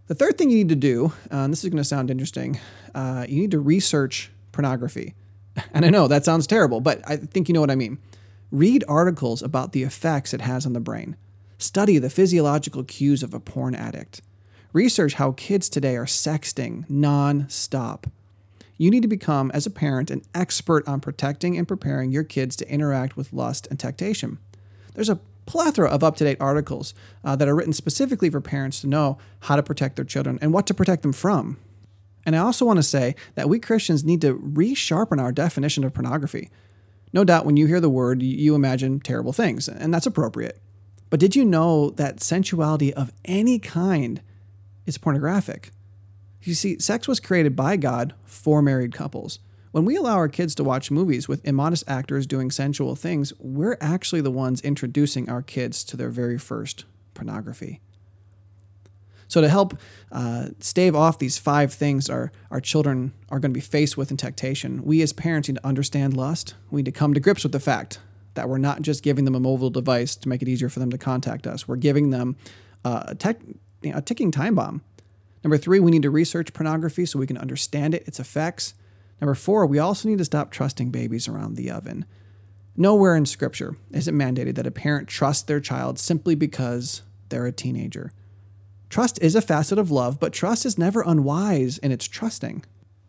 The 0.08 0.16
third 0.16 0.40
thing 0.40 0.50
you 0.50 0.58
need 0.58 0.70
to 0.70 0.76
do, 0.76 1.14
uh, 1.32 1.36
and 1.38 1.54
this 1.54 1.64
is 1.64 1.70
going 1.70 1.78
to 1.78 1.84
sound 1.84 2.10
interesting, 2.10 2.60
uh, 2.96 3.28
you 3.30 3.40
need 3.40 3.52
to 3.52 3.60
research 3.60 4.32
pornography. 4.52 5.14
And 5.76 5.86
I 5.86 5.92
know 5.92 6.08
that 6.08 6.26
sounds 6.26 6.48
terrible, 6.48 6.82
but 6.82 7.00
I 7.08 7.18
think 7.18 7.48
you 7.48 7.54
know 7.54 7.62
what 7.62 7.70
I 7.70 7.76
mean. 7.76 8.00
Read 8.50 8.84
articles 8.88 9.44
about 9.44 9.72
the 9.72 9.84
effects 9.84 10.34
it 10.34 10.42
has 10.42 10.66
on 10.66 10.74
the 10.74 10.80
brain. 10.80 11.16
Study 11.60 12.00
the 12.00 12.10
physiological 12.10 12.84
cues 12.84 13.22
of 13.22 13.36
a 13.36 13.40
porn 13.40 13.76
addict. 13.76 14.24
Research 14.72 15.14
how 15.14 15.34
kids 15.34 15.70
today 15.70 15.96
are 15.96 16.08
sexting 16.08 16.90
non 16.90 17.48
stop. 17.50 18.08
You 18.84 18.92
need 18.92 19.04
to 19.04 19.08
become, 19.08 19.50
as 19.52 19.66
a 19.66 19.72
parent, 19.72 20.12
an 20.12 20.24
expert 20.36 20.86
on 20.90 21.00
protecting 21.00 21.58
and 21.58 21.66
preparing 21.66 22.12
your 22.12 22.26
kids 22.26 22.58
to 22.58 22.70
interact 22.70 23.16
with 23.16 23.32
lust 23.32 23.66
and 23.70 23.80
temptation. 23.80 24.40
There's 24.94 25.08
a 25.08 25.22
plethora 25.46 25.90
of 25.90 26.04
up 26.04 26.18
to 26.18 26.26
date 26.26 26.36
articles 26.42 26.94
uh, 27.24 27.38
that 27.38 27.48
are 27.48 27.56
written 27.56 27.72
specifically 27.72 28.30
for 28.30 28.42
parents 28.42 28.82
to 28.82 28.88
know 28.88 29.20
how 29.44 29.56
to 29.56 29.64
protect 29.64 29.96
their 29.96 30.04
children 30.04 30.38
and 30.42 30.52
what 30.52 30.68
to 30.68 30.74
protect 30.74 31.02
them 31.02 31.14
from. 31.14 31.60
And 32.26 32.36
I 32.36 32.40
also 32.40 32.66
want 32.66 32.76
to 32.76 32.84
say 32.84 33.16
that 33.36 33.48
we 33.48 33.58
Christians 33.58 34.04
need 34.04 34.20
to 34.20 34.36
resharpen 34.36 35.18
our 35.18 35.32
definition 35.32 35.86
of 35.86 35.94
pornography. 35.94 36.50
No 37.14 37.24
doubt 37.24 37.46
when 37.46 37.56
you 37.56 37.68
hear 37.68 37.80
the 37.80 37.90
word, 37.90 38.22
you 38.22 38.54
imagine 38.54 39.00
terrible 39.00 39.32
things, 39.32 39.70
and 39.70 39.94
that's 39.94 40.08
appropriate. 40.08 40.60
But 41.10 41.22
did 41.22 41.38
you 41.38 41.46
know 41.46 41.92
that 41.92 42.22
sensuality 42.22 42.94
of 42.94 43.14
any 43.24 43.60
kind 43.60 44.22
is 44.86 44.98
pornographic? 44.98 45.72
You 46.44 46.54
see, 46.54 46.78
sex 46.80 47.08
was 47.08 47.20
created 47.20 47.56
by 47.56 47.78
God 47.78 48.14
for 48.26 48.62
married 48.62 48.94
couples. 48.94 49.40
When 49.72 49.86
we 49.86 49.96
allow 49.96 50.16
our 50.16 50.28
kids 50.28 50.54
to 50.56 50.64
watch 50.64 50.92
movies 50.92 51.28
with 51.28 51.46
immodest 51.48 51.86
actors 51.88 52.28
doing 52.28 52.52
sensual 52.52 52.96
things, 52.96 53.34
we're 53.40 53.78
actually 53.82 54.22
the 54.22 54.30
ones 54.30 54.62
introducing 54.62 55.30
our 55.30 55.42
kids 55.42 55.84
to 55.86 55.98
their 55.98 56.10
very 56.10 56.38
first 56.38 56.86
pornography. 57.14 57.80
So, 59.28 59.42
to 59.42 59.50
help 59.50 59.80
uh, 60.12 60.50
stave 60.60 60.96
off 60.96 61.18
these 61.18 61.40
five 61.40 61.74
things 61.74 62.08
our, 62.08 62.32
our 62.52 62.62
children 62.62 63.14
are 63.30 63.40
going 63.40 63.52
to 63.52 63.58
be 63.58 63.62
faced 63.62 63.98
with 63.98 64.12
in 64.12 64.18
temptation, 64.18 64.84
we 64.84 65.02
as 65.02 65.12
parents 65.12 65.48
need 65.48 65.56
to 65.56 65.66
understand 65.66 66.16
lust. 66.16 66.54
We 66.70 66.80
need 66.80 66.86
to 66.86 66.92
come 66.92 67.16
to 67.16 67.20
grips 67.20 67.42
with 67.42 67.52
the 67.52 67.60
fact 67.60 68.00
that 68.36 68.48
we're 68.48 68.60
not 68.60 68.84
just 68.84 69.02
giving 69.02 69.26
them 69.26 69.34
a 69.34 69.40
mobile 69.40 69.72
device 69.72 70.16
to 70.18 70.30
make 70.30 70.42
it 70.42 70.48
easier 70.48 70.70
for 70.70 70.80
them 70.80 70.92
to 70.92 70.98
contact 70.98 71.48
us, 71.48 71.68
we're 71.68 71.78
giving 71.78 72.12
them 72.12 72.36
uh, 72.86 73.06
a, 73.08 73.16
tech, 73.16 73.40
you 73.82 73.92
know, 73.92 73.98
a 73.98 74.02
ticking 74.02 74.30
time 74.30 74.54
bomb. 74.56 74.84
Number 75.44 75.58
three, 75.58 75.80
we 75.80 75.92
need 75.92 76.04
to 76.04 76.10
research 76.10 76.54
pornography 76.54 77.06
so 77.06 77.20
we 77.20 77.28
can 77.28 77.38
understand 77.38 77.94
it, 77.94 78.08
its 78.08 78.20
effects. 78.20 78.74
Number 79.20 79.36
four, 79.36 79.66
we 79.66 79.80
also 79.80 80.08
need 80.08 80.18
to 80.20 80.26
stop 80.26 80.52
trusting 80.52 80.90
babies 80.90 81.28
around 81.28 81.56
the 81.56 81.70
oven. 81.70 82.06
Nowhere 82.76 83.16
in 83.16 83.26
Scripture 83.26 83.76
is 83.92 84.08
it 84.08 84.16
mandated 84.16 84.56
that 84.56 84.68
a 84.68 84.72
parent 84.72 85.08
trust 85.08 85.48
their 85.48 85.60
child 85.60 86.00
simply 86.00 86.34
because 86.34 87.04
they're 87.30 87.46
a 87.46 87.52
teenager. 87.52 88.12
Trust 88.90 89.22
is 89.22 89.36
a 89.36 89.42
facet 89.42 89.78
of 89.78 89.92
love, 89.92 90.20
but 90.20 90.34
trust 90.34 90.66
is 90.66 90.78
never 90.78 91.02
unwise 91.02 91.78
in 91.80 91.92
its 91.92 92.08
trusting. 92.08 92.64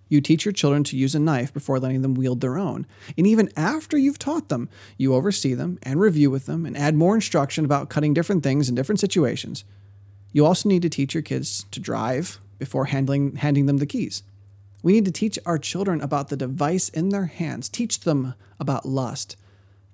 You 0.08 0.20
teach 0.20 0.44
your 0.44 0.52
children 0.52 0.84
to 0.84 0.96
use 0.96 1.14
a 1.14 1.18
knife 1.18 1.52
before 1.52 1.78
letting 1.78 2.02
them 2.02 2.14
wield 2.14 2.40
their 2.40 2.58
own. 2.58 2.86
And 3.16 3.26
even 3.26 3.50
after 3.56 3.96
you've 3.96 4.18
taught 4.18 4.48
them, 4.48 4.68
you 4.96 5.14
oversee 5.14 5.54
them 5.54 5.78
and 5.82 6.00
review 6.00 6.30
with 6.30 6.46
them 6.46 6.66
and 6.66 6.76
add 6.76 6.94
more 6.94 7.14
instruction 7.14 7.64
about 7.64 7.88
cutting 7.88 8.14
different 8.14 8.42
things 8.42 8.68
in 8.68 8.74
different 8.74 9.00
situations. 9.00 9.64
You 10.34 10.44
also 10.44 10.68
need 10.68 10.82
to 10.82 10.90
teach 10.90 11.14
your 11.14 11.22
kids 11.22 11.64
to 11.70 11.78
drive 11.78 12.40
before 12.58 12.86
handling, 12.86 13.36
handing 13.36 13.66
them 13.66 13.76
the 13.76 13.86
keys. 13.86 14.24
We 14.82 14.92
need 14.92 15.04
to 15.04 15.12
teach 15.12 15.38
our 15.46 15.58
children 15.58 16.00
about 16.00 16.28
the 16.28 16.36
device 16.36 16.88
in 16.88 17.10
their 17.10 17.26
hands, 17.26 17.68
teach 17.68 18.00
them 18.00 18.34
about 18.58 18.84
lust, 18.84 19.36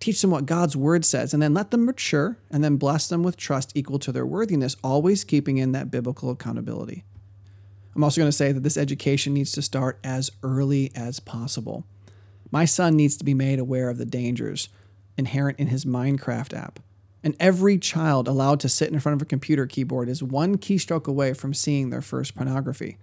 teach 0.01 0.23
them 0.23 0.31
what 0.31 0.47
God's 0.47 0.75
word 0.75 1.05
says, 1.05 1.35
and 1.35 1.43
then 1.43 1.53
let 1.53 1.71
them 1.71 1.85
mature 1.85 2.39
and 2.51 2.65
then 2.65 2.79
bless 2.79 3.07
them 3.07 3.23
with 3.23 3.37
trust 3.37 3.73
equal 3.75 3.99
to 3.99 4.13
their 4.13 4.25
worthiness, 4.25 4.77
always 4.83 5.25
keeping 5.25 5.59
in 5.59 5.73
that 5.73 5.91
biblical 5.91 6.31
accountability. 6.31 7.05
I'm 7.95 8.03
also 8.03 8.23
going 8.23 8.29
to 8.31 8.37
say 8.37 8.51
that 8.51 8.63
this 8.63 8.79
education 8.79 9.35
needs 9.35 9.53
to 9.53 9.63
start 9.63 9.99
as 10.03 10.31
early 10.43 10.91
as 10.95 11.21
possible. 11.21 11.85
My 12.51 12.65
son 12.65 12.97
needs 12.97 13.19
to 13.19 13.25
be 13.27 13.35
made 13.35 13.59
aware 13.59 13.91
of 13.91 13.99
the 13.99 14.07
dangers 14.07 14.71
inherent 15.19 15.59
in 15.59 15.67
his 15.67 15.85
Minecraft 15.85 16.57
app. 16.57 16.81
And 17.23 17.37
every 17.39 17.79
child 17.79 18.29
allowed 18.29 18.61
to 18.61 18.69
sit 18.69 18.91
in 18.91 19.00
front 19.00 19.17
of 19.17 19.23
a 19.23 19.27
computer 19.27 19.67
keyboard 19.67 20.09
is 20.09 20.23
one 20.23 20.57
keystroke 20.57 21.07
away 21.07 21.35
from 21.35 21.53
seeing 21.53 21.91
their 21.91 22.00
first 22.00 22.35
pornography. 22.35 22.97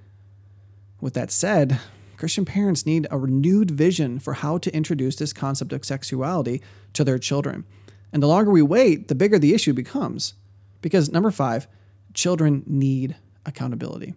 With 1.00 1.14
that 1.14 1.30
said, 1.30 1.80
Christian 2.18 2.46
parents 2.46 2.86
need 2.86 3.08
a 3.12 3.18
renewed 3.18 3.70
vision 3.70 4.18
for 4.18 4.34
how 4.34 4.58
to 4.58 4.76
introduce 4.76 5.16
this 5.16 5.34
concept 5.34 5.72
of 5.72 5.86
sexuality 5.86 6.64
to 6.94 7.04
their 7.04 7.20
children. 7.20 7.66
And 8.12 8.24
the 8.24 8.28
longer 8.28 8.50
we 8.50 8.64
wait, 8.64 9.08
the 9.08 9.16
bigger 9.16 9.38
the 9.38 9.54
issue 9.54 9.74
becomes. 9.74 10.34
Because 10.82 11.12
number 11.12 11.30
five, 11.30 11.68
children 12.16 12.64
need 12.66 13.16
accountability. 13.46 14.16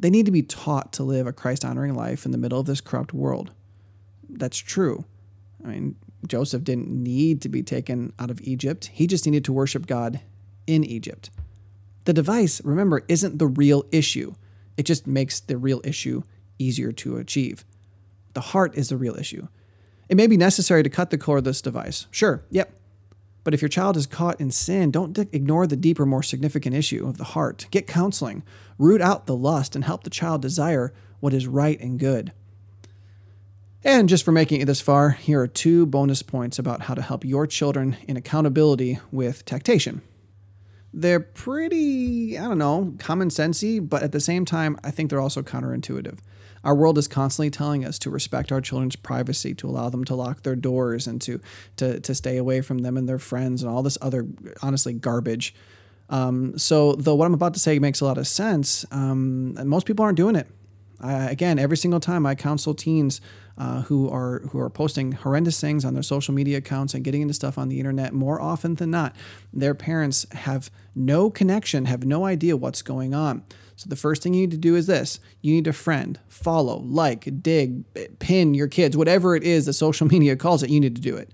They 0.00 0.10
need 0.10 0.26
to 0.26 0.32
be 0.32 0.42
taught 0.42 0.92
to 0.94 1.04
live 1.04 1.26
a 1.26 1.32
Christ 1.32 1.64
honoring 1.64 1.94
life 1.94 2.24
in 2.24 2.32
the 2.32 2.38
middle 2.38 2.58
of 2.58 2.66
this 2.66 2.80
corrupt 2.80 3.12
world. 3.12 3.52
That's 4.28 4.58
true. 4.58 5.04
I 5.64 5.68
mean, 5.68 5.96
Joseph 6.26 6.64
didn't 6.64 6.88
need 6.88 7.40
to 7.42 7.48
be 7.48 7.62
taken 7.62 8.12
out 8.18 8.30
of 8.30 8.40
Egypt, 8.40 8.90
he 8.92 9.06
just 9.06 9.24
needed 9.24 9.44
to 9.44 9.52
worship 9.52 9.86
God 9.86 10.20
in 10.66 10.84
Egypt. 10.84 11.30
The 12.04 12.12
device, 12.12 12.62
remember, 12.64 13.04
isn't 13.08 13.38
the 13.38 13.46
real 13.46 13.84
issue. 13.92 14.34
It 14.76 14.84
just 14.84 15.06
makes 15.06 15.40
the 15.40 15.58
real 15.58 15.80
issue 15.84 16.22
easier 16.58 16.92
to 16.92 17.18
achieve. 17.18 17.64
The 18.34 18.40
heart 18.40 18.76
is 18.76 18.88
the 18.88 18.96
real 18.96 19.16
issue. 19.16 19.48
It 20.08 20.16
may 20.16 20.26
be 20.26 20.36
necessary 20.36 20.82
to 20.82 20.90
cut 20.90 21.10
the 21.10 21.18
core 21.18 21.38
of 21.38 21.44
this 21.44 21.60
device. 21.62 22.06
Sure, 22.10 22.42
yep. 22.50 22.72
But 23.44 23.54
if 23.54 23.62
your 23.62 23.68
child 23.68 23.96
is 23.96 24.06
caught 24.06 24.40
in 24.40 24.50
sin, 24.50 24.90
don't 24.90 25.18
ignore 25.18 25.66
the 25.66 25.76
deeper, 25.76 26.04
more 26.04 26.22
significant 26.22 26.74
issue 26.74 27.06
of 27.06 27.18
the 27.18 27.24
heart. 27.24 27.66
Get 27.70 27.86
counseling, 27.86 28.42
root 28.78 29.00
out 29.00 29.26
the 29.26 29.36
lust, 29.36 29.74
and 29.74 29.84
help 29.84 30.04
the 30.04 30.10
child 30.10 30.42
desire 30.42 30.92
what 31.20 31.34
is 31.34 31.46
right 31.46 31.80
and 31.80 31.98
good. 31.98 32.32
And 33.84 34.08
just 34.08 34.24
for 34.24 34.32
making 34.32 34.60
it 34.60 34.64
this 34.64 34.80
far, 34.80 35.10
here 35.10 35.40
are 35.40 35.48
two 35.48 35.86
bonus 35.86 36.22
points 36.22 36.58
about 36.58 36.82
how 36.82 36.94
to 36.94 37.02
help 37.02 37.24
your 37.24 37.46
children 37.46 37.96
in 38.06 38.16
accountability 38.16 38.98
with 39.12 39.44
techtation 39.44 40.02
they're 40.92 41.20
pretty, 41.20 42.38
I 42.38 42.44
don't 42.44 42.58
know, 42.58 42.94
common 42.98 43.28
sensey, 43.28 43.86
but 43.86 44.02
at 44.02 44.12
the 44.12 44.20
same 44.20 44.44
time, 44.44 44.78
I 44.82 44.90
think 44.90 45.10
they're 45.10 45.20
also 45.20 45.42
counterintuitive. 45.42 46.18
Our 46.64 46.74
world 46.74 46.98
is 46.98 47.06
constantly 47.06 47.50
telling 47.50 47.84
us 47.84 47.98
to 48.00 48.10
respect 48.10 48.50
our 48.50 48.60
children's 48.60 48.96
privacy, 48.96 49.54
to 49.54 49.68
allow 49.68 49.90
them 49.90 50.04
to 50.04 50.14
lock 50.14 50.42
their 50.42 50.56
doors, 50.56 51.06
and 51.06 51.20
to 51.22 51.40
to, 51.76 52.00
to 52.00 52.14
stay 52.14 52.36
away 52.36 52.62
from 52.62 52.78
them 52.78 52.96
and 52.96 53.08
their 53.08 53.18
friends, 53.18 53.62
and 53.62 53.70
all 53.70 53.82
this 53.82 53.98
other, 54.02 54.26
honestly, 54.60 54.92
garbage. 54.92 55.54
Um, 56.10 56.58
so, 56.58 56.94
though 56.94 57.14
what 57.14 57.26
I'm 57.26 57.34
about 57.34 57.54
to 57.54 57.60
say 57.60 57.78
makes 57.78 58.00
a 58.00 58.04
lot 58.04 58.18
of 58.18 58.26
sense, 58.26 58.84
um, 58.90 59.54
most 59.68 59.86
people 59.86 60.04
aren't 60.04 60.16
doing 60.16 60.34
it. 60.34 60.48
Again, 61.00 61.58
every 61.58 61.76
single 61.76 62.00
time 62.00 62.26
I 62.26 62.34
counsel 62.34 62.74
teens 62.74 63.20
uh, 63.56 63.82
who 63.82 64.08
are 64.08 64.40
who 64.50 64.58
are 64.58 64.70
posting 64.70 65.12
horrendous 65.12 65.60
things 65.60 65.84
on 65.84 65.94
their 65.94 66.02
social 66.02 66.32
media 66.32 66.58
accounts 66.58 66.94
and 66.94 67.04
getting 67.04 67.22
into 67.22 67.34
stuff 67.34 67.58
on 67.58 67.68
the 67.68 67.78
internet, 67.78 68.12
more 68.12 68.40
often 68.40 68.76
than 68.76 68.90
not, 68.90 69.14
their 69.52 69.74
parents 69.74 70.26
have 70.32 70.70
no 70.94 71.30
connection, 71.30 71.84
have 71.84 72.04
no 72.04 72.24
idea 72.24 72.56
what's 72.56 72.82
going 72.82 73.14
on. 73.14 73.42
So 73.76 73.88
the 73.88 73.96
first 73.96 74.22
thing 74.22 74.34
you 74.34 74.42
need 74.42 74.50
to 74.52 74.56
do 74.56 74.76
is 74.76 74.86
this: 74.86 75.20
you 75.40 75.52
need 75.52 75.64
to 75.64 75.72
friend, 75.72 76.18
follow, 76.28 76.80
like, 76.80 77.42
dig, 77.42 77.84
pin 78.18 78.54
your 78.54 78.68
kids, 78.68 78.96
whatever 78.96 79.34
it 79.36 79.42
is 79.42 79.66
that 79.66 79.74
social 79.74 80.06
media 80.10 80.36
calls 80.36 80.62
it. 80.62 80.70
You 80.70 80.80
need 80.80 80.96
to 80.96 81.02
do 81.02 81.16
it. 81.16 81.30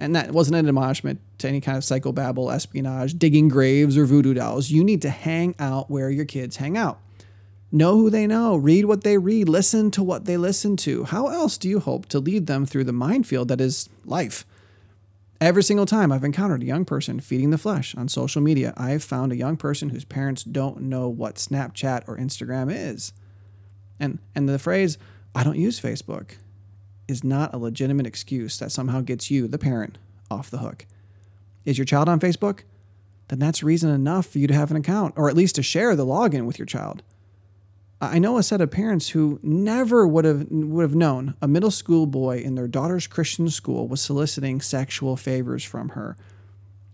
And 0.00 0.14
that 0.14 0.30
wasn't 0.30 0.58
an 0.58 0.68
admonishment 0.68 1.20
to 1.38 1.48
any 1.48 1.60
kind 1.60 1.76
of 1.76 1.82
psychobabble, 1.82 2.54
espionage, 2.54 3.14
digging 3.18 3.48
graves, 3.48 3.98
or 3.98 4.06
voodoo 4.06 4.32
dolls. 4.32 4.70
You 4.70 4.84
need 4.84 5.02
to 5.02 5.10
hang 5.10 5.56
out 5.58 5.90
where 5.90 6.08
your 6.08 6.24
kids 6.24 6.56
hang 6.56 6.76
out. 6.76 7.00
Know 7.70 7.96
who 7.96 8.08
they 8.08 8.26
know, 8.26 8.56
read 8.56 8.86
what 8.86 9.04
they 9.04 9.18
read, 9.18 9.48
listen 9.48 9.90
to 9.90 10.02
what 10.02 10.24
they 10.24 10.38
listen 10.38 10.76
to. 10.78 11.04
How 11.04 11.26
else 11.28 11.58
do 11.58 11.68
you 11.68 11.80
hope 11.80 12.06
to 12.06 12.18
lead 12.18 12.46
them 12.46 12.64
through 12.64 12.84
the 12.84 12.92
minefield 12.92 13.48
that 13.48 13.60
is 13.60 13.90
life? 14.06 14.46
Every 15.40 15.62
single 15.62 15.86
time 15.86 16.10
I've 16.10 16.24
encountered 16.24 16.62
a 16.62 16.66
young 16.66 16.84
person 16.84 17.20
feeding 17.20 17.50
the 17.50 17.58
flesh 17.58 17.94
on 17.94 18.08
social 18.08 18.40
media, 18.40 18.72
I've 18.76 19.04
found 19.04 19.32
a 19.32 19.36
young 19.36 19.56
person 19.56 19.90
whose 19.90 20.04
parents 20.04 20.42
don't 20.42 20.80
know 20.82 21.08
what 21.08 21.36
Snapchat 21.36 22.08
or 22.08 22.16
Instagram 22.16 22.72
is. 22.74 23.12
And 24.00 24.18
and 24.34 24.48
the 24.48 24.58
phrase, 24.58 24.96
I 25.34 25.44
don't 25.44 25.58
use 25.58 25.80
Facebook, 25.80 26.32
is 27.06 27.22
not 27.22 27.54
a 27.54 27.58
legitimate 27.58 28.06
excuse 28.06 28.58
that 28.58 28.72
somehow 28.72 29.00
gets 29.00 29.30
you, 29.30 29.46
the 29.46 29.58
parent, 29.58 29.98
off 30.30 30.50
the 30.50 30.58
hook. 30.58 30.86
Is 31.64 31.78
your 31.78 31.84
child 31.84 32.08
on 32.08 32.18
Facebook? 32.18 32.60
Then 33.28 33.38
that's 33.38 33.62
reason 33.62 33.90
enough 33.90 34.26
for 34.26 34.38
you 34.38 34.46
to 34.46 34.54
have 34.54 34.70
an 34.70 34.76
account, 34.76 35.14
or 35.16 35.28
at 35.28 35.36
least 35.36 35.54
to 35.56 35.62
share 35.62 35.94
the 35.94 36.06
login 36.06 36.46
with 36.46 36.58
your 36.58 36.66
child. 36.66 37.02
I 38.00 38.20
know 38.20 38.38
a 38.38 38.44
set 38.44 38.60
of 38.60 38.70
parents 38.70 39.08
who 39.08 39.40
never 39.42 40.06
would 40.06 40.24
have 40.24 40.46
would 40.50 40.82
have 40.82 40.94
known 40.94 41.34
a 41.42 41.48
middle 41.48 41.70
school 41.70 42.06
boy 42.06 42.38
in 42.38 42.54
their 42.54 42.68
daughter's 42.68 43.08
Christian 43.08 43.48
school 43.48 43.88
was 43.88 44.00
soliciting 44.00 44.60
sexual 44.60 45.16
favors 45.16 45.64
from 45.64 45.90
her. 45.90 46.16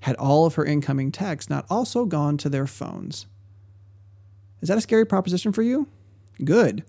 Had 0.03 0.17
all 0.17 0.47
of 0.47 0.55
her 0.55 0.65
incoming 0.65 1.13
texts 1.13 1.51
not 1.51 1.67
also 1.69 2.07
gone 2.07 2.39
to 2.39 2.49
their 2.49 2.67
phones. 2.67 3.27
Is 4.63 4.69
that 4.69 4.79
a 4.79 4.83
scary 4.83 5.05
proposition 5.05 5.53
for 5.53 5.63
you? 5.63 5.89
Good. 6.43 6.85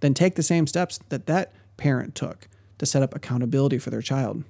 Then 0.00 0.14
take 0.14 0.34
the 0.34 0.42
same 0.42 0.66
steps 0.66 0.98
that 1.10 1.26
that 1.26 1.52
parent 1.76 2.14
took 2.14 2.48
to 2.78 2.86
set 2.86 3.02
up 3.02 3.14
accountability 3.14 3.78
for 3.78 3.90
their 3.90 4.02
child. 4.02 4.44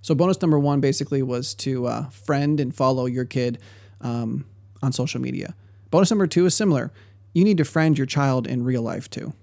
So, 0.00 0.14
bonus 0.14 0.40
number 0.40 0.58
one 0.58 0.80
basically 0.80 1.22
was 1.22 1.54
to 1.56 1.86
uh, 1.86 2.08
friend 2.08 2.60
and 2.60 2.74
follow 2.74 3.04
your 3.04 3.24
kid 3.26 3.58
um, 4.00 4.46
on 4.82 4.92
social 4.92 5.20
media. 5.20 5.54
Bonus 5.90 6.10
number 6.10 6.26
two 6.26 6.46
is 6.46 6.54
similar 6.54 6.92
you 7.36 7.44
need 7.44 7.58
to 7.58 7.66
friend 7.66 7.98
your 7.98 8.06
child 8.06 8.46
in 8.46 8.64
real 8.64 8.80
life 8.80 9.10
too. 9.10 9.34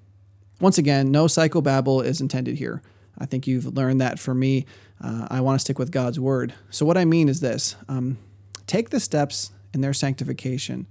Once 0.60 0.80
again, 0.80 1.12
no 1.12 1.26
psychobabble 1.26 2.04
is 2.04 2.22
intended 2.22 2.56
here. 2.58 2.82
I 3.20 3.28
think 3.28 3.46
you've 3.46 3.78
learned 3.78 4.02
that 4.02 4.18
for 4.18 4.34
me. 4.34 4.66
Uh, 5.00 5.28
I 5.30 5.42
want 5.42 5.60
to 5.60 5.64
stick 5.64 5.78
with 5.78 5.92
God's 5.92 6.20
word. 6.20 6.56
So, 6.72 6.88
what 6.88 6.98
I 6.98 7.06
mean 7.06 7.30
is 7.30 7.40
this 7.40 7.76
um, 7.88 8.18
take 8.66 8.90
the 8.90 9.00
steps 9.00 9.52
in 9.76 9.82
their 9.82 9.94
sanctification 9.94 10.88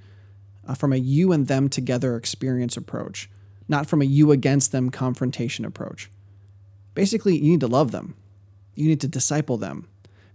uh, 0.64 0.74
from 0.74 0.92
a 0.92 0.96
you 0.96 1.32
and 1.32 1.48
them 1.48 1.68
together 1.68 2.14
experience 2.14 2.76
approach. 2.76 3.28
not 3.66 3.88
from 3.88 4.00
a 4.00 4.04
you 4.04 4.30
against 4.30 4.70
them 4.70 4.88
confrontation 4.88 5.64
approach. 5.64 6.08
Basically, 6.94 7.36
you 7.36 7.50
need 7.50 7.60
to 7.60 7.66
love 7.66 7.90
them, 7.90 8.14
you 8.76 8.86
need 8.86 9.00
to 9.00 9.08
disciple 9.08 9.56
them, 9.56 9.88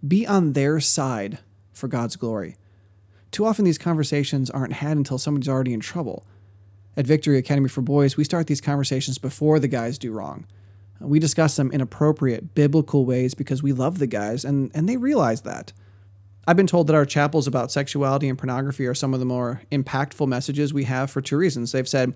be 0.06 0.28
on 0.28 0.52
their 0.52 0.82
side 0.82 1.40
for 1.72 1.88
God's 1.88 2.18
glory. 2.18 2.58
Too 3.32 3.46
often, 3.46 3.64
these 3.64 3.78
conversations 3.78 4.50
aren't 4.50 4.74
had 4.74 4.98
until 4.98 5.18
somebody's 5.18 5.48
already 5.48 5.74
in 5.74 5.80
trouble. 5.80 6.26
At 6.98 7.06
Victory 7.06 7.38
Academy 7.38 7.70
for 7.70 7.82
Boys, 7.82 8.18
we 8.18 8.24
start 8.24 8.48
these 8.48 8.60
conversations 8.60 9.20
before 9.20 9.60
the 9.60 9.68
guys 9.68 10.00
do 10.00 10.12
wrong. 10.12 10.48
We 11.00 11.20
discuss 11.20 11.56
them 11.56 11.72
in 11.72 11.80
appropriate 11.80 12.56
biblical 12.56 13.06
ways 13.06 13.36
because 13.36 13.62
we 13.62 13.72
love 13.72 14.00
the 14.00 14.08
guys 14.08 14.44
and, 14.44 14.72
and 14.74 14.90
they 14.90 14.98
realize 14.98 15.42
that. 15.44 15.74
I've 16.48 16.58
been 16.58 16.66
told 16.66 16.88
that 16.88 16.96
our 16.96 17.06
chapels 17.06 17.46
about 17.46 17.72
sexuality 17.72 18.28
and 18.28 18.38
pornography 18.38 18.88
are 18.88 18.96
some 18.96 19.14
of 19.14 19.20
the 19.20 19.28
more 19.28 19.62
impactful 19.72 20.28
messages 20.28 20.74
we 20.74 20.86
have 20.86 21.12
for 21.12 21.22
two 21.22 21.38
reasons. 21.38 21.72
They've 21.72 21.88
said, 21.88 22.16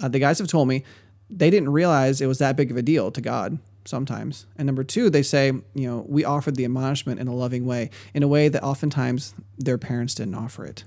uh, 0.00 0.08
the 0.08 0.18
guys 0.18 0.38
have 0.38 0.48
told 0.48 0.66
me 0.66 0.82
they 1.28 1.50
didn't 1.50 1.70
realize 1.70 2.22
it 2.22 2.26
was 2.26 2.38
that 2.38 2.56
big 2.56 2.70
of 2.70 2.78
a 2.78 2.82
deal 2.82 3.10
to 3.10 3.20
God 3.20 3.58
sometimes. 3.84 4.46
And 4.56 4.64
number 4.64 4.84
two, 4.84 5.10
they 5.10 5.22
say, 5.22 5.48
you 5.48 5.88
know, 5.90 6.06
we 6.08 6.24
offered 6.24 6.56
the 6.56 6.64
admonishment 6.64 7.20
in 7.20 7.28
a 7.28 7.34
loving 7.34 7.66
way, 7.66 7.90
in 8.14 8.22
a 8.22 8.28
way 8.28 8.48
that 8.48 8.62
oftentimes 8.62 9.34
their 9.58 9.76
parents 9.76 10.14
didn't 10.14 10.36
offer 10.36 10.64
it. 10.64 10.84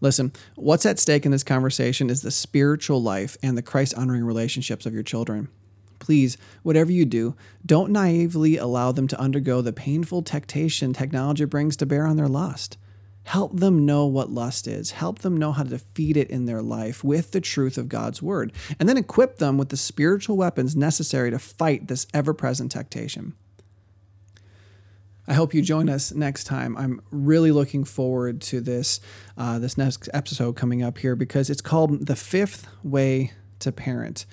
Listen, 0.00 0.32
what's 0.54 0.86
at 0.86 0.98
stake 0.98 1.26
in 1.26 1.32
this 1.32 1.42
conversation 1.42 2.08
is 2.08 2.22
the 2.22 2.30
spiritual 2.30 3.02
life 3.02 3.36
and 3.42 3.58
the 3.58 3.62
Christ 3.62 3.94
honoring 3.94 4.24
relationships 4.24 4.86
of 4.86 4.94
your 4.94 5.02
children. 5.02 5.48
Please, 5.98 6.38
whatever 6.62 6.92
you 6.92 7.04
do, 7.04 7.34
don't 7.66 7.90
naively 7.90 8.56
allow 8.56 8.92
them 8.92 9.08
to 9.08 9.20
undergo 9.20 9.60
the 9.60 9.72
painful 9.72 10.22
temptation 10.22 10.92
technology 10.92 11.44
brings 11.44 11.76
to 11.76 11.86
bear 11.86 12.06
on 12.06 12.16
their 12.16 12.28
lust. 12.28 12.78
Help 13.24 13.58
them 13.58 13.84
know 13.84 14.06
what 14.06 14.30
lust 14.30 14.66
is. 14.66 14.92
Help 14.92 15.18
them 15.18 15.36
know 15.36 15.52
how 15.52 15.62
to 15.62 15.68
defeat 15.68 16.16
it 16.16 16.30
in 16.30 16.46
their 16.46 16.62
life 16.62 17.04
with 17.04 17.32
the 17.32 17.42
truth 17.42 17.76
of 17.76 17.88
God's 17.88 18.22
word. 18.22 18.52
And 18.78 18.88
then 18.88 18.96
equip 18.96 19.36
them 19.36 19.58
with 19.58 19.68
the 19.68 19.76
spiritual 19.76 20.36
weapons 20.36 20.74
necessary 20.74 21.30
to 21.30 21.38
fight 21.38 21.88
this 21.88 22.06
ever 22.14 22.32
present 22.32 22.72
temptation. 22.72 23.34
I 25.28 25.34
hope 25.34 25.54
you 25.54 25.62
join 25.62 25.88
us 25.88 26.12
next 26.12 26.44
time. 26.44 26.76
I'm 26.76 27.00
really 27.10 27.52
looking 27.52 27.84
forward 27.84 28.40
to 28.42 28.60
this 28.60 28.98
uh, 29.36 29.58
this 29.58 29.78
next 29.78 30.08
episode 30.14 30.56
coming 30.56 30.82
up 30.82 30.98
here 30.98 31.14
because 31.14 31.50
it's 31.50 31.60
called 31.60 32.06
the 32.06 32.16
fifth 32.16 32.66
way 32.82 33.32
to 33.60 33.70
parent 33.70 34.24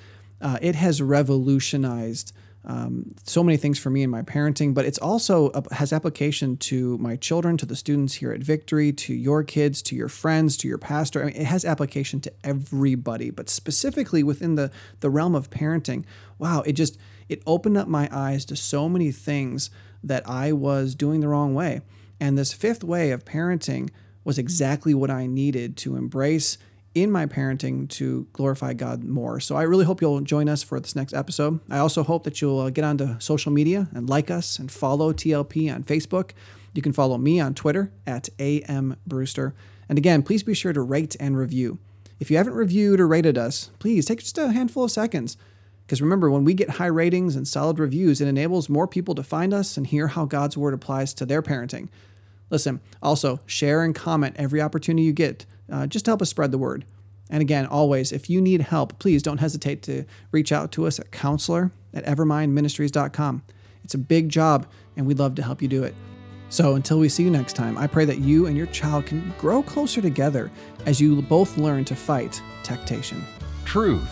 uh, 0.42 0.60
it 0.62 0.76
has 0.76 1.02
revolutionized 1.02 2.34
um, 2.66 3.14
so 3.24 3.44
many 3.44 3.58
things 3.58 3.78
for 3.78 3.92
me 3.92 4.02
in 4.02 4.10
my 4.10 4.24
parenting, 4.24 4.74
but 4.74 4.86
it's 4.86 4.98
also 4.98 5.52
has 5.72 5.94
application 5.94 6.58
to 6.58 6.98
my 6.98 7.16
children, 7.16 7.58
to 7.58 7.66
the 7.66 7.76
students 7.76 8.16
here 8.16 8.32
at 8.32 8.42
Victory, 8.42 8.92
to 8.94 9.14
your 9.14 9.44
kids, 9.44 9.84
to 9.84 9.96
your 9.96 10.10
friends, 10.10 10.58
to 10.58 10.68
your 10.68 10.80
pastor. 10.80 11.22
I 11.22 11.26
mean, 11.26 11.36
it 11.36 11.46
has 11.46 11.64
application 11.64 12.22
to 12.22 12.34
everybody, 12.44 13.30
but 13.30 13.50
specifically 13.50 14.24
within 14.24 14.56
the 14.56 14.72
the 15.02 15.12
realm 15.12 15.36
of 15.36 15.52
parenting. 15.52 16.06
Wow, 16.40 16.62
it 16.62 16.74
just 16.74 16.98
it 17.30 17.44
opened 17.46 17.78
up 17.78 17.88
my 17.88 18.10
eyes 18.12 18.46
to 18.46 18.56
so 18.56 18.90
many 18.90 19.12
things 19.12 19.70
that 20.08 20.28
I 20.30 20.52
was 20.52 20.96
doing 20.96 21.20
the 21.20 21.28
wrong 21.28 21.54
way, 21.54 21.82
and 22.20 22.38
this 22.38 22.54
fifth 22.54 22.84
way 22.84 23.12
of 23.12 23.26
parenting 23.26 23.90
was 24.24 24.38
exactly 24.38 24.94
what 24.94 25.12
I 25.12 25.28
needed 25.28 25.78
to 25.78 25.96
embrace 25.96 26.58
in 26.96 27.12
my 27.12 27.26
parenting 27.26 27.90
to 27.90 28.26
glorify 28.32 28.74
God 28.74 29.04
more. 29.04 29.40
So 29.42 29.56
I 29.56 29.64
really 29.64 29.84
hope 29.84 30.02
you'll 30.02 30.22
join 30.22 30.48
us 30.48 30.64
for 30.64 30.80
this 30.80 30.96
next 30.96 31.14
episode. 31.14 31.60
I 31.70 31.78
also 31.78 32.04
hope 32.04 32.24
that 32.24 32.42
you'll 32.42 32.60
uh, 32.60 32.70
get 32.70 32.86
onto 32.86 33.20
social 33.20 33.52
media 33.52 33.90
and 33.94 34.10
like 34.10 34.32
us 34.32 34.58
and 34.58 34.72
follow 34.72 35.12
TLP 35.12 35.74
on 35.74 35.84
Facebook. 35.84 36.32
You 36.74 36.82
can 36.82 36.94
follow 36.94 37.18
me 37.18 37.40
on 37.40 37.54
Twitter 37.54 37.92
at 38.08 38.30
AM 38.40 38.96
Brewster. 39.06 39.54
And 39.90 39.98
again, 39.98 40.24
please 40.24 40.42
be 40.42 40.54
sure 40.54 40.74
to 40.74 40.82
rate 40.82 41.16
and 41.20 41.38
review. 41.38 41.80
If 42.20 42.32
you 42.32 42.38
haven't 42.38 42.54
reviewed 42.54 43.02
or 43.02 43.08
rated 43.08 43.38
us, 43.38 43.72
please 43.78 44.06
take 44.06 44.20
just 44.20 44.38
a 44.38 44.54
handful 44.54 44.86
of 44.86 44.92
seconds. 44.92 45.38
Because 45.86 46.02
remember, 46.02 46.32
when 46.32 46.44
we 46.44 46.54
get 46.54 46.72
high 46.72 46.88
ratings 46.88 47.36
and 47.36 47.48
solid 47.48 47.78
reviews, 47.78 48.22
it 48.22 48.28
enables 48.28 48.70
more 48.70 48.88
people 48.88 49.14
to 49.16 49.24
find 49.24 49.54
us 49.54 49.78
and 49.78 49.86
hear 49.86 50.08
how 50.08 50.26
God's 50.26 50.58
word 50.58 50.74
applies 50.74 51.14
to 51.16 51.26
their 51.26 51.42
parenting. 51.42 51.90
Listen, 52.50 52.82
also 53.02 53.40
share 53.46 53.84
and 53.84 53.94
comment 53.94 54.36
every 54.38 54.62
opportunity 54.62 55.04
you 55.04 55.14
get 55.14 55.46
uh, 55.72 55.88
just 55.88 56.06
to 56.06 56.12
help 56.12 56.22
us 56.22 56.30
spread 56.30 56.52
the 56.52 56.58
word. 56.58 56.86
And 57.30 57.42
again, 57.42 57.66
always, 57.66 58.12
if 58.12 58.30
you 58.30 58.42
need 58.42 58.62
help, 58.62 59.00
please 59.00 59.24
don't 59.24 59.40
hesitate 59.40 59.82
to 59.84 60.06
reach 60.32 60.52
out 60.52 60.72
to 60.74 60.86
us 60.86 61.00
at 61.00 61.12
counselor 61.12 61.72
at 61.94 62.06
evermindministries.com. 62.06 63.44
It's 63.84 63.94
a 63.94 64.00
big 64.00 64.30
job, 64.30 64.68
and 64.96 65.06
we'd 65.06 65.20
love 65.20 65.36
to 65.36 65.44
help 65.44 65.62
you 65.62 65.68
do 65.68 65.84
it. 65.84 65.96
So 66.50 66.76
until 66.76 67.00
we 67.00 67.10
see 67.10 67.24
you 67.24 67.32
next 67.32 67.54
time, 67.54 67.78
I 67.78 67.88
pray 67.88 68.06
that 68.06 68.20
you 68.20 68.46
and 68.46 68.56
your 68.56 68.68
child 68.68 69.08
can 69.08 69.34
grow 69.40 69.64
closer 69.64 70.02
together 70.02 70.52
as 70.86 71.02
you 71.02 71.22
both 71.24 71.58
learn 71.58 71.86
to 71.86 71.96
fight 71.96 72.42
temptation. 72.64 73.24
Truth, 73.66 74.12